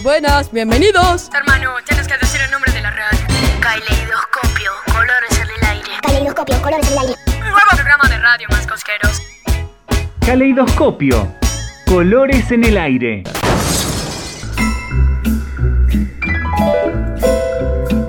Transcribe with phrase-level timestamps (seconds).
[0.00, 1.30] muy buenas, bienvenidos.
[1.34, 3.18] Hermano, tienes que decir el nombre de la radio.
[3.60, 5.90] Caleidoscopio, colores en el aire.
[6.02, 7.14] Caleidoscopio, colores en el aire.
[7.38, 9.22] Nuevo programa de radio más cosqueros.
[10.24, 11.34] Caleidoscopio,
[11.86, 13.24] colores en el aire.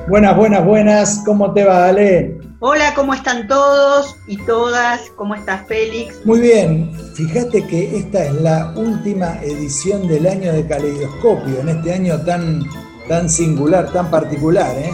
[0.08, 1.24] Buenas, buenas, buenas.
[1.26, 2.41] ¿Cómo te va, Ale?
[2.64, 5.12] Hola, ¿cómo están todos y todas?
[5.16, 6.24] ¿Cómo estás, Félix?
[6.26, 6.92] Muy bien.
[7.16, 12.62] Fíjate que esta es la última edición del año de Caleidoscopio, en este año tan,
[13.08, 14.76] tan singular, tan particular.
[14.78, 14.92] ¿eh?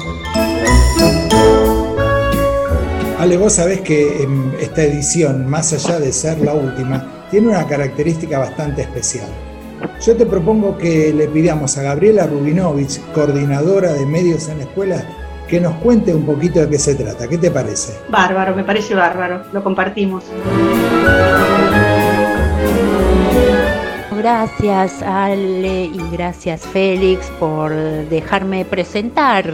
[3.19, 7.67] Ale, vos sabés que en esta edición, más allá de ser la última, tiene una
[7.67, 9.27] característica bastante especial.
[10.05, 15.26] Yo te propongo que le pidamos a Gabriela Rubinovich, coordinadora de medios en la escuela,
[15.47, 17.27] que nos cuente un poquito de qué se trata.
[17.27, 17.97] ¿Qué te parece?
[18.09, 19.43] Bárbaro, me parece bárbaro.
[19.53, 20.23] Lo compartimos.
[24.17, 29.53] Gracias Ale y gracias Félix por dejarme presentar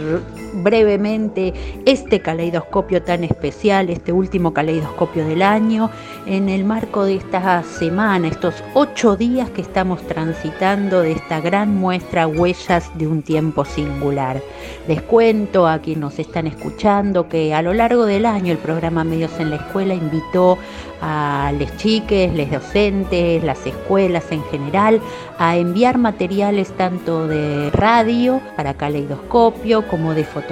[0.54, 1.52] brevemente
[1.84, 5.90] este caleidoscopio tan especial, este último caleidoscopio del año,
[6.26, 11.74] en el marco de esta semana, estos ocho días que estamos transitando de esta gran
[11.74, 14.40] muestra Huellas de un tiempo singular.
[14.86, 19.04] Les cuento a quienes nos están escuchando que a lo largo del año el programa
[19.04, 20.58] Medios en la Escuela invitó
[21.00, 25.00] a les chiques, les docentes, las escuelas en general,
[25.38, 30.43] a enviar materiales tanto de radio para caleidoscopio como de fotografía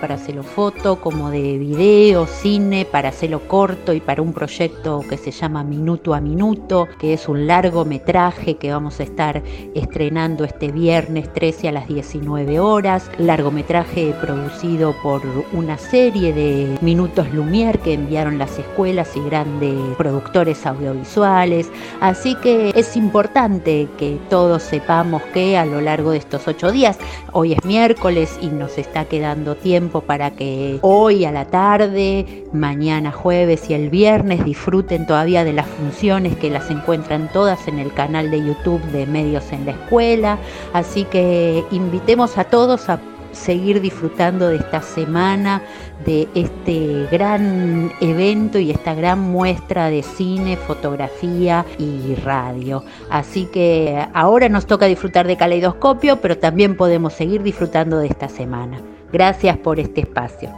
[0.00, 5.16] para hacerlo foto, como de video, cine para hacerlo corto y para un proyecto que
[5.16, 9.42] se llama Minuto a Minuto, que es un largometraje que vamos a estar
[9.74, 15.22] estrenando este viernes 13 a las 19 horas, largometraje producido por
[15.52, 21.70] una serie de Minutos Lumière que enviaron las escuelas y grandes productores audiovisuales.
[22.00, 26.98] Así que es importante que todos sepamos que a lo largo de estos ocho días,
[27.32, 29.21] hoy es miércoles y nos está quedando
[29.62, 35.52] tiempo para que hoy a la tarde, mañana jueves y el viernes disfruten todavía de
[35.52, 39.72] las funciones que las encuentran todas en el canal de YouTube de Medios en la
[39.72, 40.38] Escuela.
[40.72, 43.00] Así que invitemos a todos a
[43.32, 45.62] seguir disfrutando de esta semana,
[46.04, 52.84] de este gran evento y esta gran muestra de cine, fotografía y radio.
[53.10, 58.28] Así que ahora nos toca disfrutar de Caleidoscopio, pero también podemos seguir disfrutando de esta
[58.28, 58.80] semana.
[59.12, 60.50] Gracias por este espacio.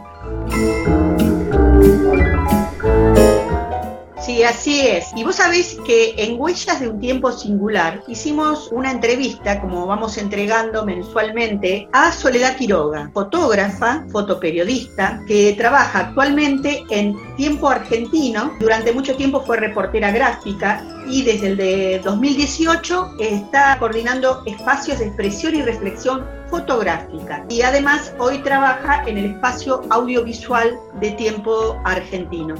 [4.25, 5.11] Sí, así es.
[5.15, 10.17] Y vos sabés que en Huellas de un Tiempo Singular hicimos una entrevista, como vamos
[10.17, 18.53] entregando mensualmente, a Soledad Quiroga, fotógrafa, fotoperiodista, que trabaja actualmente en Tiempo Argentino.
[18.59, 25.05] Durante mucho tiempo fue reportera gráfica y desde el de 2018 está coordinando espacios de
[25.05, 27.45] expresión y reflexión fotográfica.
[27.49, 32.55] Y además hoy trabaja en el espacio audiovisual de Tiempo Argentino.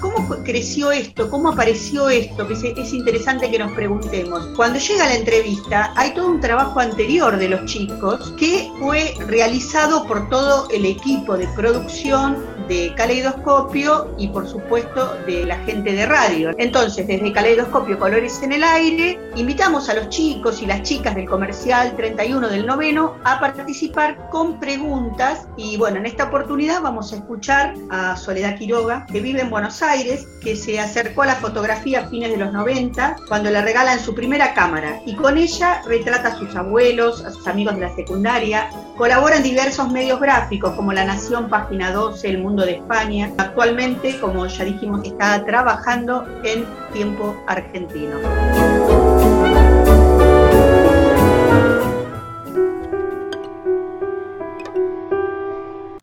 [0.00, 1.30] ¿Cómo creció esto?
[1.30, 2.46] ¿Cómo apareció esto?
[2.46, 4.46] Que es interesante que nos preguntemos.
[4.56, 10.06] Cuando llega la entrevista, hay todo un trabajo anterior de los chicos que fue realizado
[10.06, 16.06] por todo el equipo de producción de Caleidoscopio y por supuesto de la gente de
[16.06, 16.50] radio.
[16.58, 21.26] Entonces, desde Caleidoscopio Colores en el Aire, invitamos a los chicos y las chicas del
[21.26, 27.16] comercial 31 del noveno a participar con preguntas y bueno, en esta oportunidad vamos a
[27.16, 32.00] escuchar a Soledad Quiroga, que vive en Buenos Aires, que se acercó a la fotografía
[32.00, 36.28] a fines de los 90 cuando le regalan su primera cámara y con ella retrata
[36.28, 40.92] a sus abuelos, a sus amigos de la secundaria, colabora en diversos medios gráficos como
[40.92, 43.32] La Nación, Página 12, El Mundo de España.
[43.36, 48.16] Actualmente, como ya dijimos, está trabajando en tiempo argentino.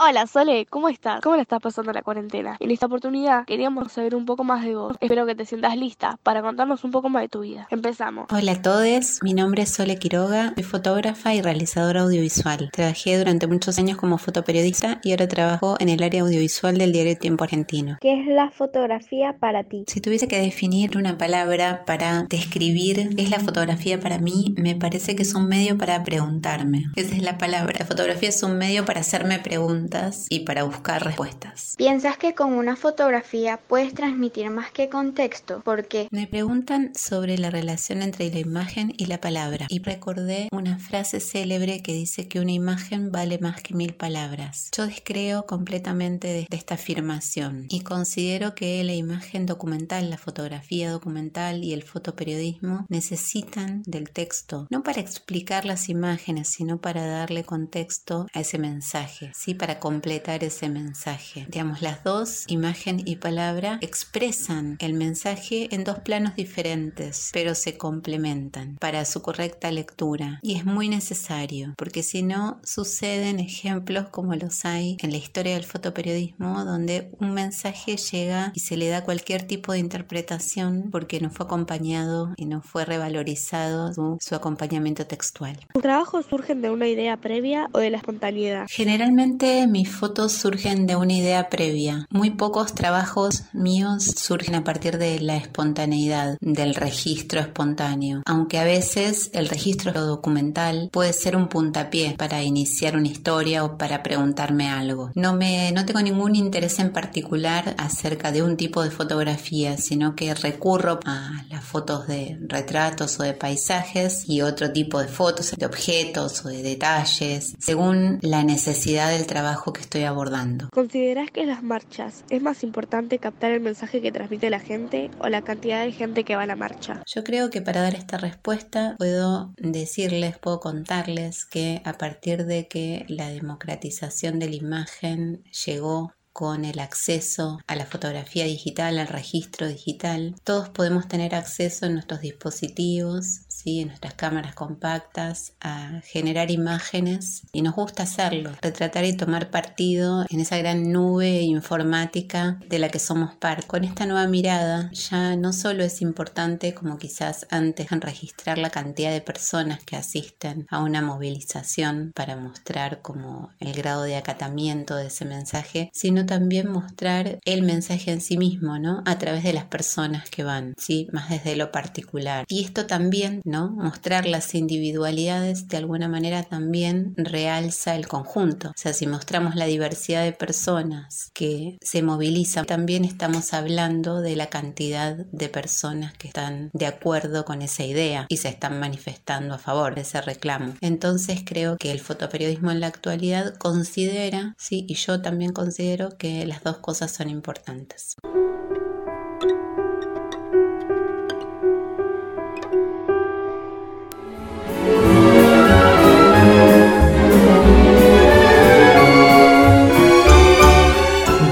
[0.06, 1.22] Hola Sole, ¿cómo estás?
[1.22, 2.58] ¿Cómo le estás pasando la cuarentena?
[2.60, 4.98] En esta oportunidad queríamos saber un poco más de vos.
[5.00, 7.68] Espero que te sientas lista para contarnos un poco más de tu vida.
[7.70, 8.28] Empezamos.
[8.30, 12.70] Hola a todos, mi nombre es Sole Quiroga, soy fotógrafa y realizadora audiovisual.
[12.74, 17.18] Trabajé durante muchos años como fotoperiodista y ahora trabajo en el área audiovisual del diario
[17.18, 17.98] Tiempo Argentino.
[18.02, 19.86] ¿Qué es la fotografía para ti?
[19.88, 24.76] Si tuviese que definir una palabra para describir qué es la fotografía para mí, me
[24.76, 26.84] parece que es un medio para preguntarme.
[26.98, 27.74] Esa es la palabra.
[27.80, 31.76] La fotografía es un medio para hacerme preguntas preguntas y para buscar respuestas.
[31.78, 35.62] ¿Piensas que con una fotografía puedes transmitir más que con texto?
[35.64, 36.08] ¿Por qué?
[36.12, 41.20] Me preguntan sobre la relación entre la imagen y la palabra y recordé una frase
[41.20, 44.70] célebre que dice que una imagen vale más que mil palabras.
[44.76, 51.64] Yo descreo completamente de esta afirmación y considero que la imagen documental, la fotografía documental
[51.64, 58.28] y el fotoperiodismo necesitan del texto, no para explicar las imágenes, sino para darle contexto
[58.34, 61.46] a ese mensaje, sí, para completar ese mensaje.
[61.50, 67.78] Digamos, las dos, imagen y palabra, expresan el mensaje en dos planos diferentes, pero se
[67.78, 70.40] complementan para su correcta lectura.
[70.42, 75.56] Y es muy necesario, porque si no, suceden ejemplos como los hay en la historia
[75.56, 81.20] del fotoperiodismo, donde un mensaje llega y se le da cualquier tipo de interpretación porque
[81.20, 85.60] no fue acompañado y no fue revalorizado su, su acompañamiento textual.
[85.74, 88.68] ¿Tus trabajos surgen de una idea previa o de la espontaneidad?
[88.70, 92.06] Generalmente mis fotos surgen de una idea previa.
[92.12, 98.66] Muy pocos trabajos míos surgen a partir de la espontaneidad, del registro espontáneo, aunque a
[98.66, 104.70] veces el registro documental puede ser un puntapié para iniciar una historia o para preguntarme
[104.70, 105.10] algo.
[105.16, 110.16] No me no tengo ningún interés en particular acerca de un tipo de fotografía, sino
[110.16, 115.56] que recurro a las fotos de retratos o de paisajes y otro tipo de fotos
[115.58, 120.68] de objetos o de detalles, según la necesidad del trabajo que estoy abordando.
[120.74, 125.12] ¿Consideras que en las marchas es más importante captar el mensaje que transmite la gente
[125.20, 127.04] o la cantidad de gente que va a la marcha?
[127.06, 132.68] Yo creo que para dar esta respuesta puedo decirles, puedo contarles que a partir de
[132.68, 139.08] que la democratización de la imagen llegó con el acceso a la fotografía digital, al
[139.08, 140.36] registro digital.
[140.44, 143.82] Todos podemos tener acceso en nuestros dispositivos, ¿sí?
[143.82, 150.26] en nuestras cámaras compactas, a generar imágenes y nos gusta hacerlo, retratar y tomar partido
[150.30, 153.66] en esa gran nube informática de la que somos par.
[153.66, 158.70] Con esta nueva mirada ya no solo es importante como quizás antes en registrar la
[158.70, 164.96] cantidad de personas que asisten a una movilización para mostrar como el grado de acatamiento
[164.96, 169.04] de ese mensaje, sino también mostrar el mensaje en sí mismo, ¿no?
[169.06, 171.08] A través de las personas que van, ¿sí?
[171.12, 172.46] Más desde lo particular.
[172.48, 173.70] Y esto también, ¿no?
[173.70, 178.70] Mostrar las individualidades de alguna manera también realza el conjunto.
[178.70, 184.36] O sea, si mostramos la diversidad de personas que se movilizan, también estamos hablando de
[184.36, 189.54] la cantidad de personas que están de acuerdo con esa idea y se están manifestando
[189.54, 190.74] a favor de ese reclamo.
[190.82, 196.44] Entonces creo que el fotoperiodismo en la actualidad considera, sí, y yo también considero que
[196.48, 198.16] las dos cosas son importantes.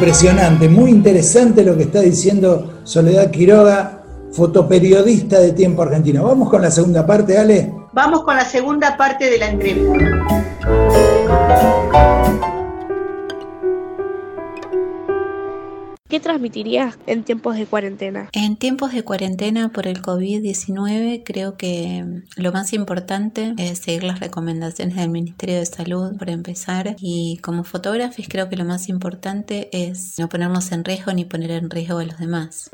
[0.01, 4.01] Impresionante, muy interesante lo que está diciendo Soledad Quiroga,
[4.31, 6.23] fotoperiodista de Tiempo Argentino.
[6.23, 7.71] Vamos con la segunda parte, Ale.
[7.93, 10.25] Vamos con la segunda parte de la entrevista.
[16.11, 18.27] ¿Qué transmitirías en tiempos de cuarentena?
[18.33, 22.03] En tiempos de cuarentena por el COVID-19 creo que
[22.35, 27.63] lo más importante es seguir las recomendaciones del Ministerio de Salud por empezar y como
[27.63, 31.99] fotógrafos creo que lo más importante es no ponernos en riesgo ni poner en riesgo
[31.99, 32.71] a los demás.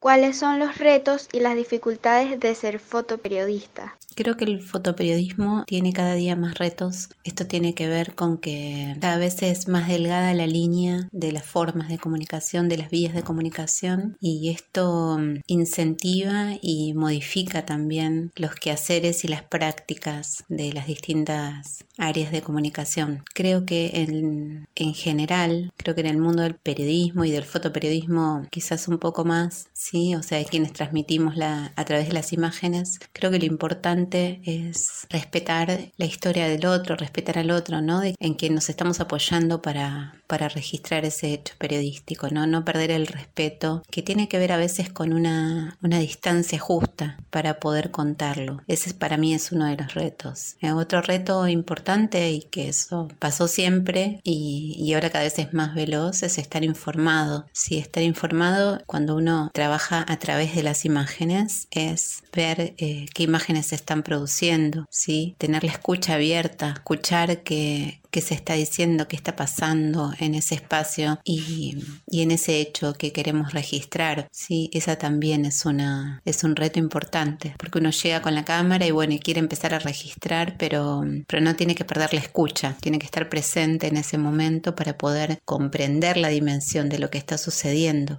[0.00, 3.96] ¿Cuáles son los retos y las dificultades de ser fotoperiodista?
[4.14, 7.10] Creo que el fotoperiodismo tiene cada día más retos.
[7.22, 11.44] Esto tiene que ver con que cada vez es más delgada la línea de las
[11.44, 18.32] formas de comunicación, de las vías de comunicación y esto mm, incentiva y modifica también
[18.36, 23.22] los quehaceres y las prácticas de las distintas áreas de comunicación.
[23.34, 28.46] Creo que en, en general, creo que en el mundo del periodismo y del fotoperiodismo
[28.50, 32.98] quizás un poco más, sí, o sea, quienes transmitimos la, a través de las imágenes,
[33.12, 38.02] creo que lo importante es respetar la historia del otro, respetar al otro, ¿no?
[38.02, 42.46] en quien nos estamos apoyando para, para registrar ese hecho periodístico, ¿no?
[42.46, 47.18] No perder el respeto, que tiene que ver a veces con una, una distancia justa
[47.30, 48.62] para poder contarlo.
[48.66, 50.56] Ese para mí es uno de los retos.
[50.60, 55.52] Eh, otro reto importante y que eso pasó siempre y, y ahora cada vez es
[55.52, 57.46] más veloz es estar informado.
[57.52, 63.22] Sí, estar informado cuando uno trabaja a través de las imágenes es ver eh, qué
[63.22, 65.34] imágenes se están produciendo, ¿sí?
[65.38, 70.54] tener la escucha abierta, escuchar que, qué se está diciendo, qué está pasando en ese
[70.54, 74.30] espacio y, y en ese hecho que queremos registrar.
[74.32, 78.86] Sí, esa también es, una, es un reto importante, porque uno llega con la cámara
[78.86, 82.98] y bueno, quiere empezar a registrar, pero, pero no tiene que perder la escucha, tiene
[82.98, 87.36] que estar presente en ese momento para poder comprender la dimensión de lo que está
[87.36, 88.18] sucediendo.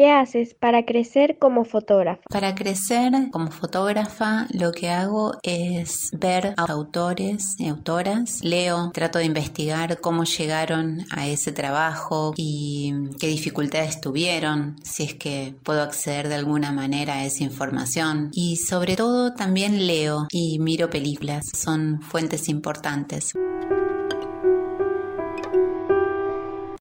[0.00, 2.22] ¿Qué haces para crecer como fotógrafa?
[2.30, 9.18] Para crecer como fotógrafa lo que hago es ver a autores y autoras, leo, trato
[9.18, 15.82] de investigar cómo llegaron a ese trabajo y qué dificultades tuvieron, si es que puedo
[15.82, 18.30] acceder de alguna manera a esa información.
[18.32, 23.34] Y sobre todo también leo y miro películas, son fuentes importantes.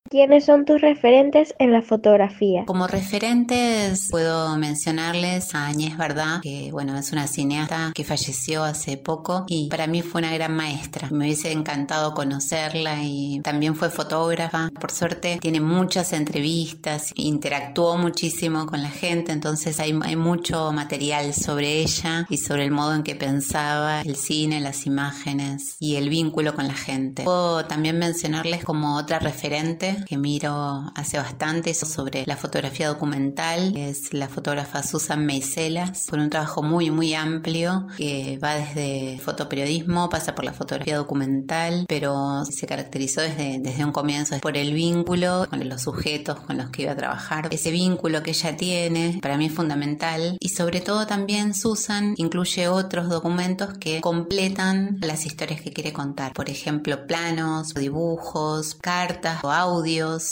[0.09, 2.65] ¿Quiénes son tus referentes en la fotografía?
[2.65, 8.97] Como referentes puedo mencionarles a Añez Verdad, que bueno, es una cineasta que falleció hace
[8.97, 11.09] poco y para mí fue una gran maestra.
[11.11, 14.71] Me hubiese encantado conocerla y también fue fotógrafa.
[14.81, 21.35] Por suerte tiene muchas entrevistas, interactuó muchísimo con la gente, entonces hay, hay mucho material
[21.35, 26.09] sobre ella y sobre el modo en que pensaba el cine, las imágenes y el
[26.09, 27.25] vínculo con la gente.
[27.25, 33.75] Puedo también mencionarles como otra referente que miro hace bastante sobre la fotografía documental.
[33.75, 40.09] Es la fotógrafa Susan Meiselas, con un trabajo muy, muy amplio que va desde fotoperiodismo,
[40.09, 45.47] pasa por la fotografía documental, pero se caracterizó desde, desde un comienzo por el vínculo
[45.49, 47.47] con los sujetos con los que iba a trabajar.
[47.51, 52.67] Ese vínculo que ella tiene para mí es fundamental y sobre todo también Susan incluye
[52.67, 56.33] otros documentos que completan las historias que quiere contar.
[56.33, 59.88] Por ejemplo, planos, dibujos, cartas o audio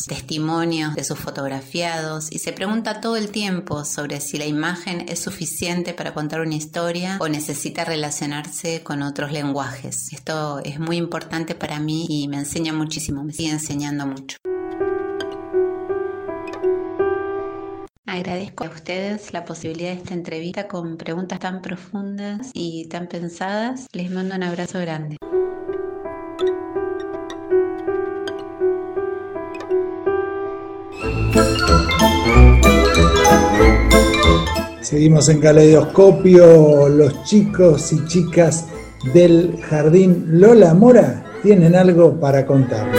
[0.08, 5.20] testimonios de sus fotografiados y se pregunta todo el tiempo sobre si la imagen es
[5.20, 10.14] suficiente para contar una historia o necesita relacionarse con otros lenguajes.
[10.14, 14.38] Esto es muy importante para mí y me enseña muchísimo, me sigue enseñando mucho.
[18.06, 23.88] Agradezco a ustedes la posibilidad de esta entrevista con preguntas tan profundas y tan pensadas.
[23.92, 25.18] Les mando un abrazo grande.
[34.82, 36.88] Seguimos en Caleidoscopio.
[36.88, 38.66] Los chicos y chicas
[39.14, 42.98] del jardín Lola Mora tienen algo para contarnos.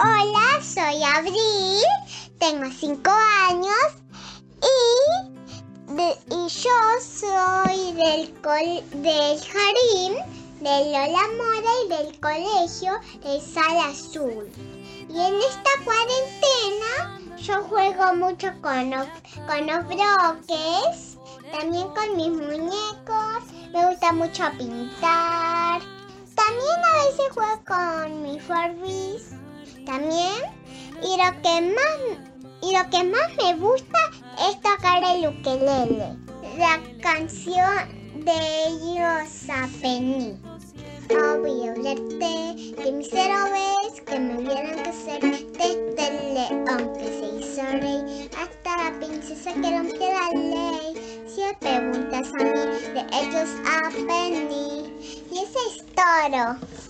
[0.00, 1.84] Hola, soy Abril,
[2.38, 3.10] tengo 5
[3.50, 3.76] años
[4.62, 6.70] y, y yo
[7.00, 7.59] soy
[8.20, 10.14] del, col- jardín
[10.60, 14.50] de Lola Mora y del colegio de Sal Azul.
[15.08, 19.06] Y en esta cuarentena yo juego mucho con los,
[19.46, 21.16] con los bloques,
[21.50, 25.80] también con mis muñecos, me gusta mucho pintar.
[26.34, 29.30] También a veces juego con mis Barbies,
[29.86, 30.60] también.
[31.02, 32.18] Y lo que más
[32.62, 33.98] y lo que más me gusta
[34.50, 36.18] es tocar el ukelele.
[36.58, 40.38] La canción de Rosa Penny.
[41.10, 47.62] A hablarte de mis héroes que me vieron crecer desde el león que se hizo
[47.80, 51.24] rey hasta la princesa que rompió la ley.
[51.26, 52.60] Si me preguntas a mí,
[52.94, 55.24] de ellos aprendí.
[55.32, 56.89] Y ese es toro.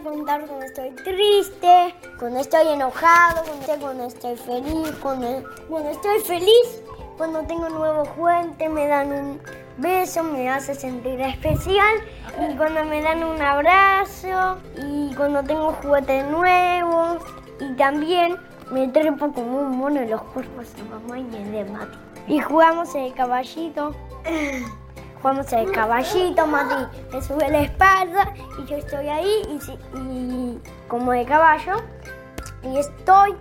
[0.00, 3.42] Contar cuando estoy triste, cuando estoy enojado,
[3.80, 6.82] cuando estoy, feliz, cuando, estoy feliz,
[7.16, 9.40] cuando tengo un nuevo juguete, me dan un
[9.78, 11.96] beso, me hace sentir especial,
[12.38, 17.18] y cuando me dan un abrazo, y cuando tengo juguete nuevo,
[17.60, 18.36] y también
[18.70, 21.98] me trepo como un mono en los cuerpos de mamá y de Mati.
[22.28, 23.94] Y jugamos el caballito.
[25.26, 29.58] Jugamos el caballito, Mati me sube la espalda y yo estoy ahí
[29.92, 31.82] y como de caballo
[32.62, 33.34] y estoy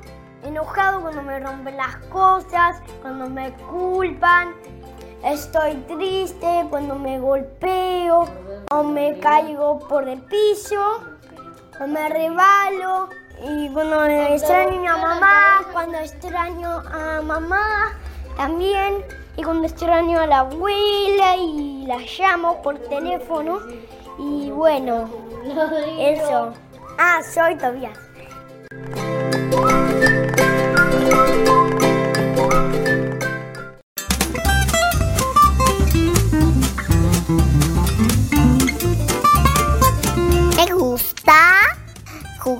[0.43, 4.55] enojado cuando me rompen las cosas, cuando me culpan,
[5.23, 8.25] estoy triste cuando me golpeo
[8.71, 11.03] o me caigo por el piso
[11.79, 13.09] o me rebalo
[13.43, 17.91] y cuando extraño a mamá, cuando extraño a mamá
[18.37, 19.05] también
[19.37, 23.59] y cuando extraño a la abuela y la llamo por teléfono
[24.17, 25.09] y bueno,
[25.99, 26.53] eso.
[26.97, 28.04] Ah, soy Tobias.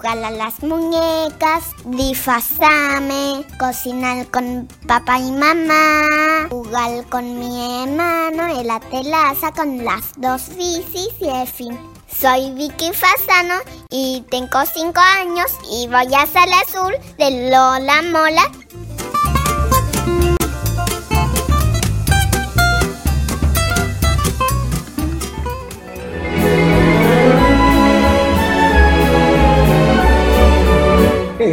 [0.05, 8.67] Jugar a las muñecas, disfrazarme, cocinar con papá y mamá, jugar con mi hermano en
[8.67, 11.79] la telaza con las dos bicis y en fin.
[12.07, 13.55] Soy Vicky Fasano
[13.89, 18.51] y tengo 5 años y voy a Sala Azul de Lola Mola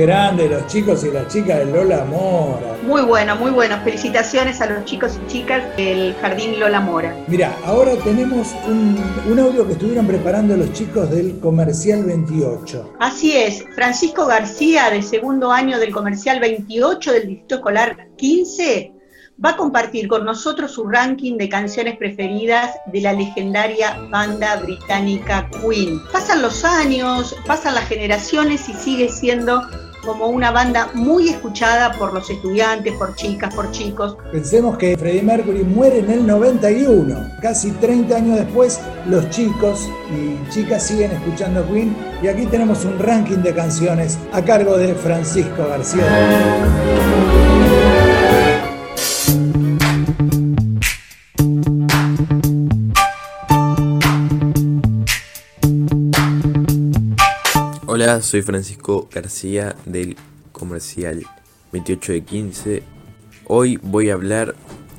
[0.02, 2.76] grande los chicos y las chicas de Lola Mora.
[2.82, 3.78] Muy bueno, muy bueno.
[3.84, 7.16] Felicitaciones a los chicos y chicas del Jardín Lola Mora.
[7.28, 8.98] Mira, ahora tenemos un,
[9.30, 12.94] un, audio que estuvieron preparando los chicos del Comercial 28.
[12.98, 18.92] Así es, Francisco García, de segundo año del Comercial 28 del Distrito Escolar 15,
[19.42, 25.48] va a compartir con nosotros su ranking de canciones preferidas de la legendaria banda británica
[25.50, 26.00] Queen.
[26.12, 29.62] Pasan los años, pasan las generaciones y sigue siendo
[30.04, 34.16] como una banda muy escuchada por los estudiantes, por chicas, por chicos.
[34.30, 37.32] Pensemos que Freddie Mercury muere en el 91.
[37.40, 41.94] Casi 30 años después, los chicos y chicas siguen escuchando Queen.
[42.22, 47.51] Y aquí tenemos un ranking de canciones a cargo de Francisco García.
[58.20, 60.16] Soy Francisco García del
[60.52, 61.24] Comercial
[61.72, 62.82] 28 de 15.
[63.46, 64.54] Hoy voy a hablar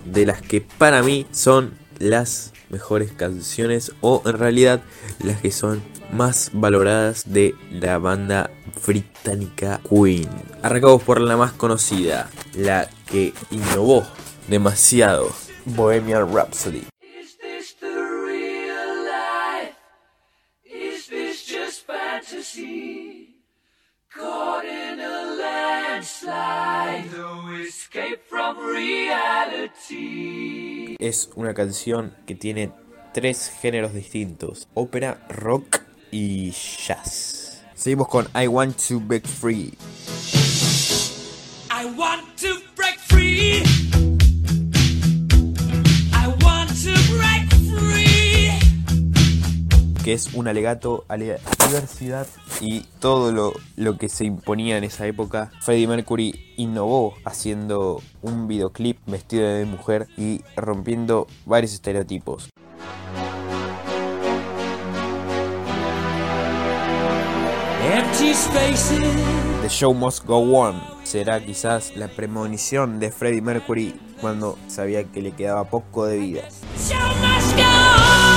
[0.06, 4.82] de las que para mí son las mejores canciones o en realidad
[5.20, 8.50] las que son más valoradas de la banda
[8.88, 10.30] británica Queen.
[10.64, 14.08] Arrancamos por la más conocida, la que innovó
[14.48, 15.30] demasiado,
[15.66, 16.88] Bohemian Rhapsody.
[24.16, 29.76] Caught in a landslide, no escape from reality.
[31.00, 32.72] Es una canción que tiene
[33.12, 37.64] tres géneros distintos: ópera, rock y jazz.
[37.74, 39.74] Seguimos con I Want to Break Free.
[41.72, 43.64] I want to break free.
[50.04, 51.38] Que es un alegato a la
[51.68, 52.28] diversidad
[52.60, 55.52] y todo lo, lo, que se imponía en esa época.
[55.62, 62.50] Freddie Mercury innovó haciendo un videoclip vestido de mujer y rompiendo varios estereotipos.
[69.62, 75.22] The Show Must Go On será quizás la premonición de Freddie Mercury cuando sabía que
[75.22, 76.42] le quedaba poco de vida.
[76.42, 78.33] The Show Must Go On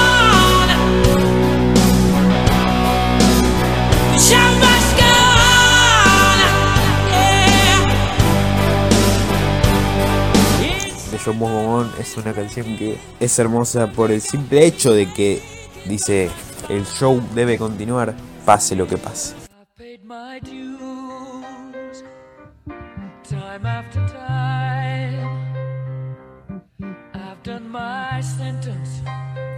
[11.99, 15.43] es una canción que es hermosa por el simple hecho de que
[15.85, 16.31] dice
[16.69, 19.35] el show debe continuar pase lo que pase.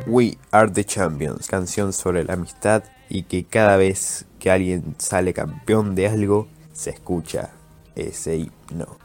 [0.07, 5.35] We Are the Champions, canción sobre la amistad y que cada vez que alguien sale
[5.35, 7.51] campeón de algo, se escucha
[7.95, 8.97] ese himno.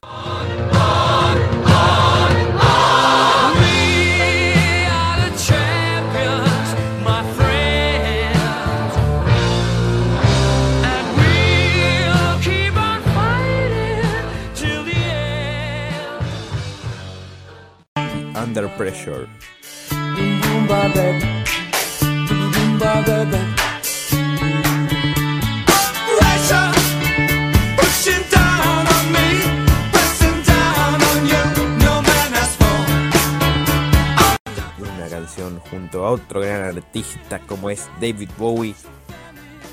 [34.80, 38.76] Una canción junto a otro gran artista como es David Bowie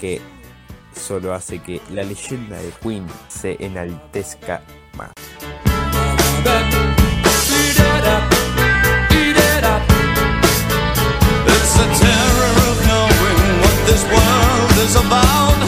[0.00, 0.22] que
[0.94, 4.62] solo hace que la leyenda de Queen se enaltezca
[4.96, 5.10] más.
[11.80, 15.59] the terror of knowing what this world is about.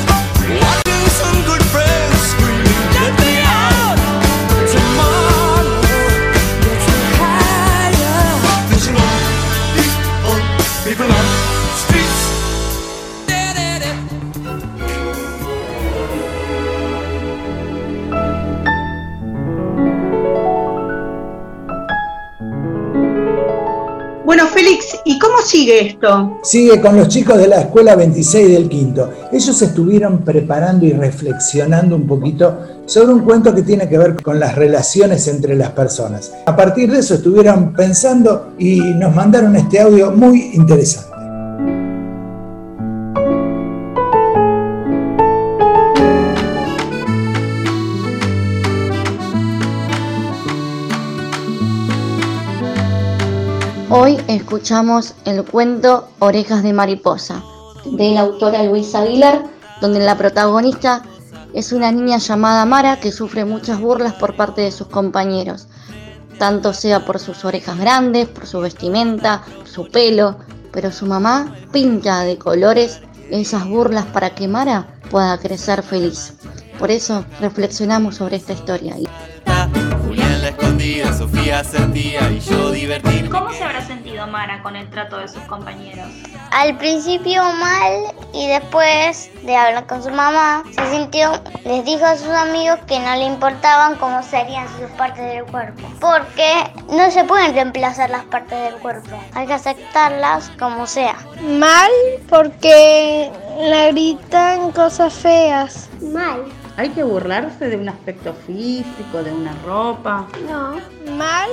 [25.62, 26.38] Sigue esto?
[26.42, 29.11] Sigue con los chicos de la escuela 26 del quinto.
[29.31, 34.40] Ellos estuvieron preparando y reflexionando un poquito sobre un cuento que tiene que ver con
[34.40, 36.33] las relaciones entre las personas.
[36.46, 41.12] A partir de eso estuvieron pensando y nos mandaron este audio muy interesante.
[53.94, 57.44] Hoy escuchamos el cuento Orejas de Mariposa
[57.85, 59.44] de la autora Luisa Aguilar,
[59.83, 61.02] donde la protagonista
[61.52, 65.68] es una niña llamada Mara que sufre muchas burlas por parte de sus compañeros,
[66.38, 70.38] tanto sea por sus orejas grandes, por su vestimenta, su pelo,
[70.72, 76.33] pero su mamá pinta de colores esas burlas para que Mara pueda crecer feliz.
[76.78, 78.96] Por eso reflexionamos sobre esta historia.
[80.53, 83.31] Escondida, Sofía sentía y yo divertirme.
[83.31, 86.07] ¿Cómo se habrá sentido Mara con el trato de sus compañeros?
[86.51, 91.33] Al principio mal y después de hablar con su mamá, se sintió,
[91.65, 95.83] les dijo a sus amigos que no le importaban cómo serían sus partes del cuerpo,
[96.01, 96.53] porque
[96.91, 101.17] no se pueden reemplazar las partes del cuerpo, hay que aceptarlas como sea.
[101.41, 101.91] Mal
[102.29, 105.88] porque le gritan cosas feas.
[106.03, 106.45] Mal.
[106.76, 110.26] ¿Hay que burlarse de un aspecto físico, de una ropa?
[110.48, 110.76] No.
[111.16, 111.50] Mal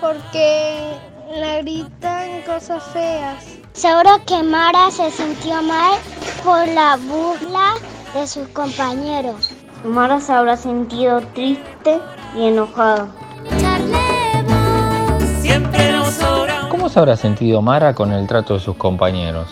[0.00, 0.94] porque
[1.34, 3.44] le gritan cosas feas.
[3.74, 5.98] Seguro que Mara se sintió mal
[6.42, 7.74] por la burla
[8.14, 9.50] de sus compañeros.
[9.84, 12.00] Mara se habrá sentido triste
[12.34, 13.08] y enojada.
[16.70, 19.48] ¿Cómo se habrá sentido Mara con el trato de sus compañeros?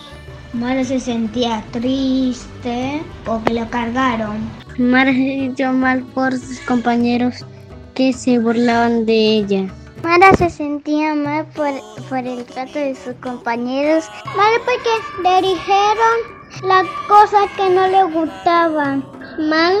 [0.53, 4.60] Mara se sentía triste porque lo cargaron.
[4.77, 7.45] Mara se sintió mal por sus compañeros
[7.93, 9.67] que se burlaban de ella.
[10.03, 11.71] Mara se sentía mal por,
[12.09, 14.05] por el trato de sus compañeros.
[14.35, 19.05] Mal porque le dijeron las cosas que no le gustaban.
[19.37, 19.73] Mal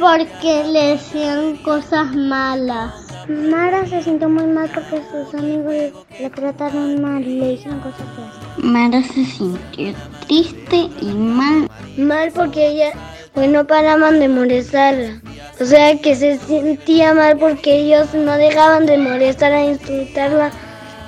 [0.00, 3.06] porque le decían cosas malas.
[3.28, 8.06] Mara se sintió muy mal porque sus amigos le trataron mal y le dijeron cosas
[8.16, 8.64] feas.
[8.64, 9.94] Mara se sintió
[10.26, 11.70] triste y mal.
[11.96, 12.92] Mal porque ella,
[13.34, 15.20] pues no paraban de molestarla.
[15.60, 20.50] O sea que se sentía mal porque ellos no dejaban de molestar a insultarla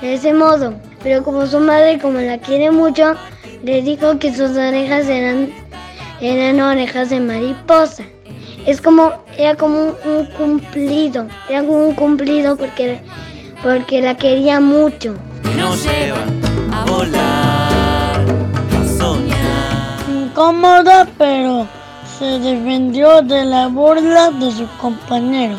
[0.00, 0.74] de ese modo.
[1.02, 3.14] Pero como su madre, como la quiere mucho,
[3.62, 5.52] le dijo que sus orejas eran,
[6.20, 8.04] eran orejas de mariposa.
[8.66, 13.00] Es como, era como un, un cumplido, era como un cumplido porque,
[13.62, 15.16] porque la quería mucho.
[15.56, 16.24] Nos lleva
[16.72, 18.20] a volar,
[18.70, 19.98] a soñar.
[20.08, 21.66] Incómoda, pero
[22.22, 25.58] se defendió de la burla de sus compañeros.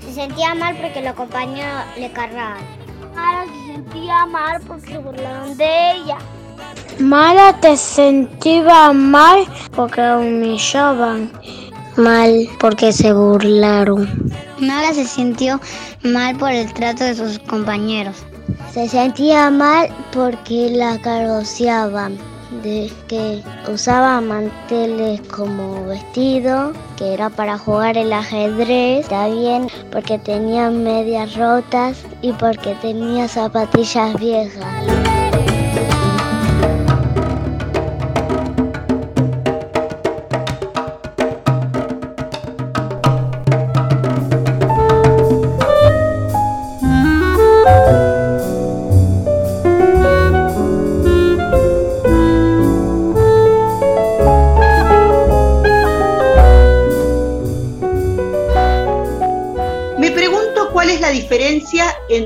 [0.00, 2.58] Se sentía mal porque los compañeros le cargaban.
[3.14, 6.18] Mara se sentía mal porque se burlaron de ella.
[6.98, 11.32] Mara te sentía mal porque la humillaban.
[11.96, 14.30] Mal porque se burlaron.
[14.58, 15.58] Mara se sintió
[16.02, 18.16] mal por el trato de sus compañeros.
[18.70, 22.18] Se sentía mal porque la cargociaban,
[22.62, 30.70] de que usaba manteles como vestido, que era para jugar el ajedrez, también porque tenía
[30.70, 35.15] medias rotas y porque tenía zapatillas viejas.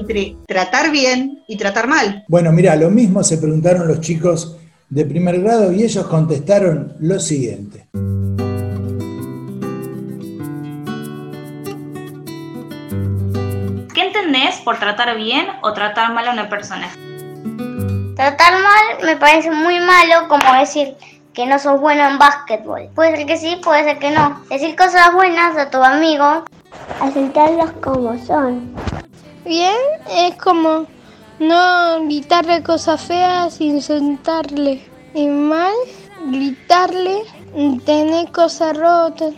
[0.00, 2.24] Entre tratar bien y tratar mal.
[2.28, 4.56] Bueno, mira, lo mismo se preguntaron los chicos
[4.88, 7.86] de primer grado y ellos contestaron lo siguiente.
[13.94, 16.88] ¿Qué entendés por tratar bien o tratar mal a una persona?
[18.16, 20.94] Tratar mal me parece muy malo como decir
[21.32, 22.88] que no sos bueno en básquetbol.
[22.94, 24.40] Puede ser que sí, puede ser que no.
[24.50, 26.44] Decir cosas buenas a tu amigo.
[27.00, 28.74] Aceptarlos como son.
[29.44, 29.74] Bien,
[30.10, 30.86] es como
[31.38, 34.86] no gritarle cosas feas, insultarle.
[35.14, 35.72] Y mal,
[36.26, 37.22] gritarle,
[37.84, 39.32] tener cosas rotas,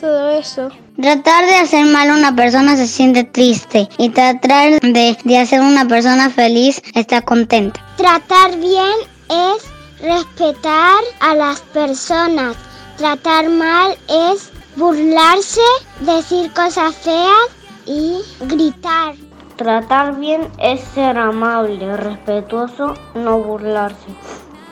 [0.00, 0.70] todo eso.
[1.00, 5.60] Tratar de hacer mal a una persona se siente triste y tratar de, de hacer
[5.60, 7.84] a una persona feliz está contenta.
[7.96, 8.94] Tratar bien
[9.28, 9.64] es
[10.00, 12.56] respetar a las personas.
[12.96, 15.60] Tratar mal es burlarse,
[16.00, 17.50] decir cosas feas
[17.86, 19.14] y gritar.
[19.56, 24.08] Tratar bien es ser amable, respetuoso, no burlarse.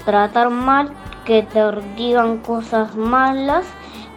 [0.05, 0.93] Tratar mal,
[1.25, 1.61] que te
[1.97, 3.65] digan cosas malas,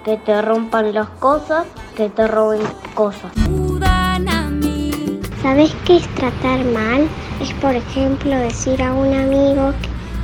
[0.03, 2.63] que te rompan las cosas, que te roben
[2.95, 3.31] cosas.
[5.43, 7.07] ¿Sabes qué es tratar mal?
[7.39, 9.71] Es por ejemplo decir a un amigo,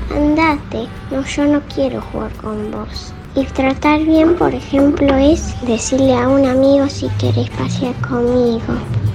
[0.10, 3.14] andate, no, yo no quiero jugar con vos.
[3.36, 8.74] Y tratar bien, por ejemplo, es decirle a un amigo si querés pasear conmigo.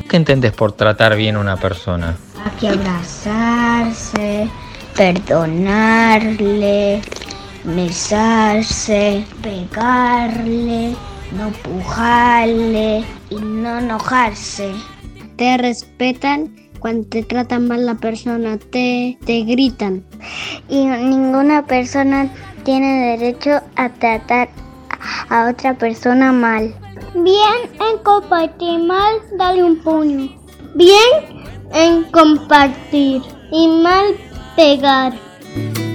[0.08, 2.16] ¿Qué entendés por tratar bien a una persona?
[2.44, 4.48] Hay que abrazarse,
[4.96, 7.00] perdonarle,
[7.64, 10.94] besarse, pegarle,
[11.36, 14.72] no pujarle y no enojarse.
[15.36, 20.04] Te respetan cuando te tratan mal la persona, te, te gritan.
[20.68, 22.28] Y ninguna persona
[22.62, 24.50] tiene derecho a tratar
[25.28, 26.74] a otra persona mal.
[27.14, 30.30] Bien en compartir mal, dale un puño.
[30.74, 34.16] Bien en compartir y mal
[34.56, 35.12] pegar.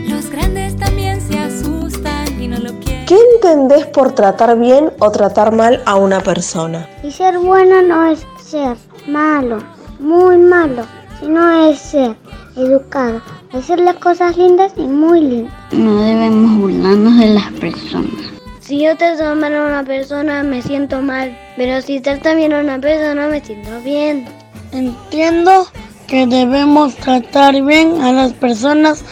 [0.08, 3.06] Los grandes también se asustan y no lo quieren.
[3.06, 6.88] ¿Qué entendés por tratar bien o tratar mal a una persona?
[7.04, 9.60] Y ser bueno no es ser malo,
[10.00, 10.84] muy malo,
[11.20, 12.16] sino es ser
[12.56, 13.22] educado,
[13.54, 15.54] hacer las cosas lindas y muy lindas.
[15.72, 18.31] No debemos burlarnos de las personas.
[18.72, 22.60] Si yo trato mal a una persona me siento mal, pero si trato bien a
[22.60, 24.26] una persona me siento bien.
[24.72, 25.68] Entiendo
[26.08, 29.04] que debemos tratar bien a las personas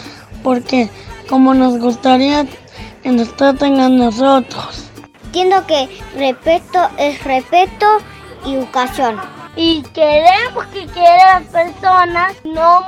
[0.43, 0.89] porque
[1.27, 2.45] como nos gustaría
[3.03, 4.85] que nos traten a nosotros.
[5.25, 7.85] Entiendo que respeto es respeto
[8.45, 9.17] y educación.
[9.57, 12.87] Y queremos que quieran las personas, no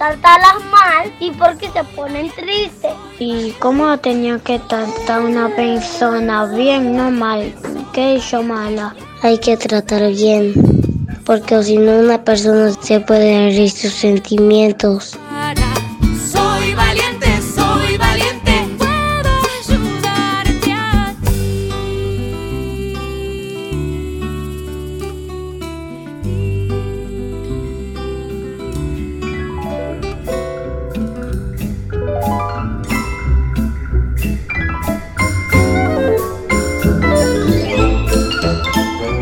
[0.00, 2.92] tratarlas mal y porque se ponen tristes.
[3.18, 7.54] ¿Y cómo tenía que tratar una persona bien, no mal?
[7.92, 8.96] ¿Qué hizo mala?
[9.22, 10.54] Hay que tratar bien,
[11.26, 15.18] porque si no una persona se puede herir sus sentimientos.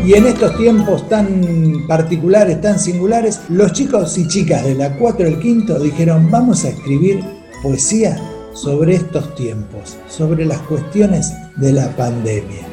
[0.09, 5.23] Y en estos tiempos tan particulares, tan singulares, los chicos y chicas de la 4
[5.23, 7.23] del quinto dijeron, vamos a escribir
[7.61, 8.19] poesía
[8.53, 12.65] sobre estos tiempos, sobre las cuestiones de la pandemia.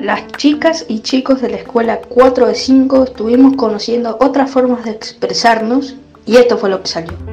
[0.00, 4.90] Las chicas y chicos de la escuela 4 de 5 estuvimos conociendo otras formas de
[4.90, 5.94] expresarnos
[6.26, 7.29] y esto fue lo que salió.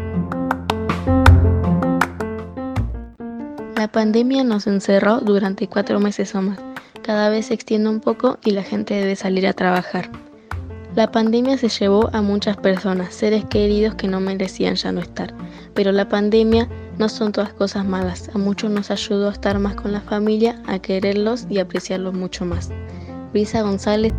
[3.78, 6.58] La pandemia nos encerró durante cuatro meses o más.
[7.04, 10.10] Cada vez se extiende un poco y la gente debe salir a trabajar.
[10.96, 15.32] La pandemia se llevó a muchas personas, seres queridos que no merecían ya no estar.
[15.76, 18.32] Pero la pandemia no son todas cosas malas.
[18.34, 22.46] A muchos nos ayudó a estar más con la familia, a quererlos y apreciarlos mucho
[22.46, 22.72] más.
[23.32, 24.12] Luisa González.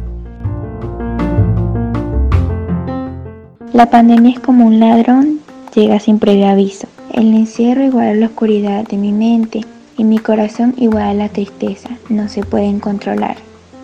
[3.73, 5.41] La pandemia es como un ladrón,
[5.75, 6.87] llega sin previo aviso.
[7.19, 9.63] El encierro igual a la oscuridad de mi mente
[9.97, 11.89] y mi corazón igual a la tristeza.
[12.09, 13.37] No se pueden controlar.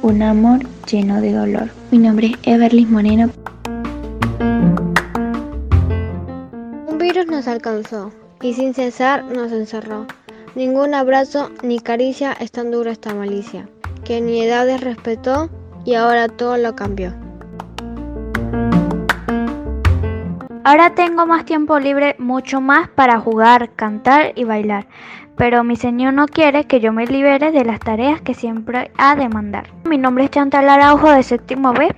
[0.03, 1.71] Un amor lleno de dolor.
[1.91, 3.33] Mi nombre es Everly Moreno.
[6.89, 10.07] Un virus nos alcanzó y sin cesar nos encerró.
[10.55, 13.69] Ningún abrazo ni caricia es tan dura esta malicia,
[14.05, 15.51] que ni edades respetó
[15.85, 17.24] y ahora todo lo cambió.
[20.67, 24.87] Ahora tengo más tiempo libre, mucho más para jugar, cantar y bailar,
[25.37, 29.15] pero mi señor no quiere que yo me libere de las tareas que siempre ha
[29.15, 29.69] de mandar.
[29.85, 31.95] Mi nombre es Chantal Araujo de séptimo B.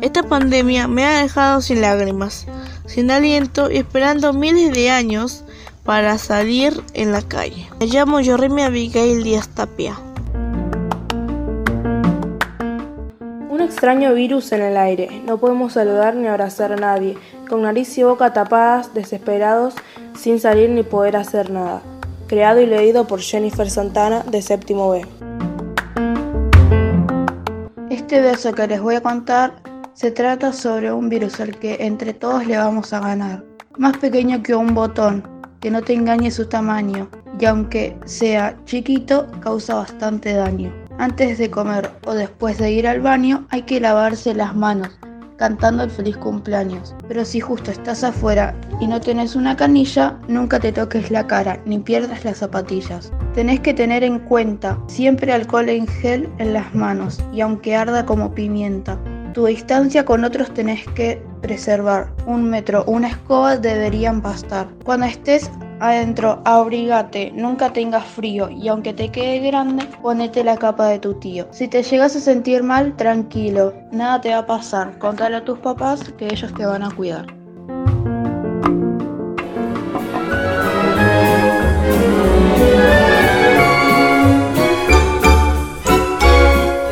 [0.00, 2.46] Esta pandemia me ha dejado sin lágrimas,
[2.86, 5.44] sin aliento y esperando miles de años
[5.82, 7.68] para salir en la calle.
[7.80, 9.96] Me llamo Yorrimi Abigail Díaz Tapia.
[13.64, 15.22] Extraño virus en el aire.
[15.26, 17.16] No podemos saludar ni abrazar a nadie,
[17.48, 19.74] con nariz y boca tapadas, desesperados,
[20.16, 21.82] sin salir ni poder hacer nada.
[22.28, 25.06] Creado y leído por Jennifer Santana de séptimo B.
[27.90, 29.54] Este verso que les voy a contar
[29.94, 33.44] se trata sobre un virus al que entre todos le vamos a ganar.
[33.76, 35.26] Más pequeño que un botón,
[35.60, 37.08] que no te engañe su tamaño,
[37.40, 40.83] y aunque sea chiquito, causa bastante daño.
[40.98, 44.90] Antes de comer o después de ir al baño hay que lavarse las manos.
[45.36, 46.94] cantando el feliz cumpleaños.
[47.08, 51.60] Pero si justo estás afuera y no tenés una canilla, nunca te toques la cara
[51.66, 53.12] ni pierdas las zapatillas.
[53.34, 58.06] Tenés que tener en cuenta siempre alcohol en gel en las manos y aunque arda
[58.06, 58.98] como pimienta.
[59.32, 62.12] Tu distancia con otros tenés que preservar.
[62.26, 64.68] Un metro, una escoba deberían bastar.
[64.84, 65.50] Cuando estés
[65.84, 71.14] adentro, abrigate, nunca tengas frío y aunque te quede grande, ponete la capa de tu
[71.14, 71.46] tío.
[71.50, 74.98] Si te llegas a sentir mal, tranquilo, nada te va a pasar.
[74.98, 77.26] Contale a tus papás que ellos te van a cuidar.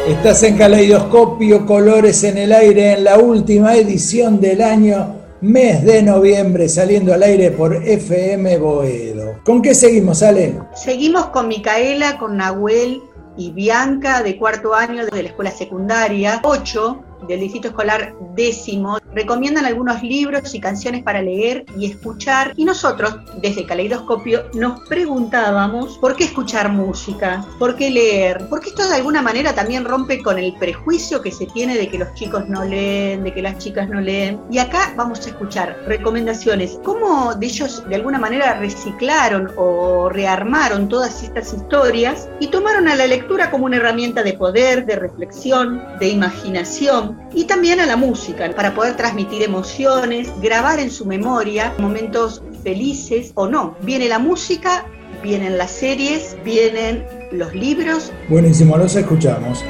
[0.06, 6.02] Estás en Caleidoscopio, Colores en el Aire, en la última edición del año, mes de
[6.02, 9.34] noviembre, saliendo al aire por FM Boedo.
[9.44, 10.58] ¿Con qué seguimos, Ale?
[10.74, 13.02] Seguimos con Micaela, con Nahuel
[13.36, 19.66] y Bianca de cuarto año de la escuela secundaria, 8 del Distrito Escolar décimo recomiendan
[19.66, 22.52] algunos libros y canciones para leer y escuchar.
[22.56, 28.88] Y nosotros desde Caleidoscopio nos preguntábamos por qué escuchar música, por qué leer, porque esto
[28.88, 32.48] de alguna manera también rompe con el prejuicio que se tiene de que los chicos
[32.48, 34.40] no leen, de que las chicas no leen.
[34.50, 40.88] Y acá vamos a escuchar recomendaciones, cómo de ellos de alguna manera reciclaron o rearmaron
[40.88, 45.82] todas estas historias y tomaron a la lectura como una herramienta de poder, de reflexión,
[45.98, 51.74] de imaginación y también a la música para poder transmitir emociones, grabar en su memoria
[51.78, 53.76] momentos felices o no.
[53.82, 54.84] Viene la música,
[55.22, 58.12] vienen las series, vienen los libros.
[58.28, 59.64] Buenísimo, los escuchamos.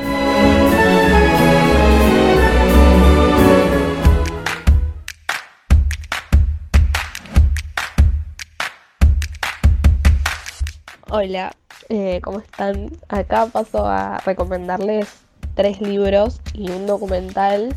[11.15, 11.55] Hola,
[11.91, 12.91] eh, ¿cómo están?
[13.09, 15.09] Acá paso a recomendarles
[15.55, 17.75] tres libros y un documental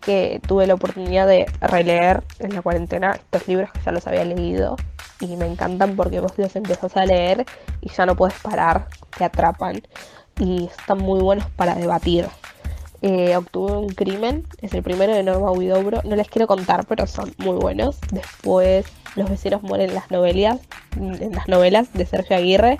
[0.00, 4.24] que tuve la oportunidad de releer en la cuarentena, estos libros que ya los había
[4.24, 4.76] leído
[5.20, 7.46] y me encantan porque vos los empezás a leer
[7.80, 9.80] y ya no puedes parar, te atrapan
[10.38, 12.26] y están muy buenos para debatir.
[13.00, 17.06] Eh, obtuve un crimen, es el primero de Norma Huidobro, no les quiero contar, pero
[17.06, 17.98] son muy buenos.
[18.12, 20.60] Después Los vecinos mueren en las novelas,
[20.96, 22.78] en las novelas de Sergio Aguirre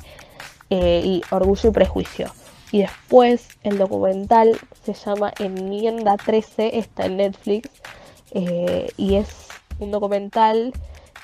[0.70, 2.32] eh, y Orgullo y Prejuicio.
[2.72, 7.68] Y después el documental se llama Enmienda 13, está en Netflix.
[8.30, 9.28] Eh, y es
[9.78, 10.72] un documental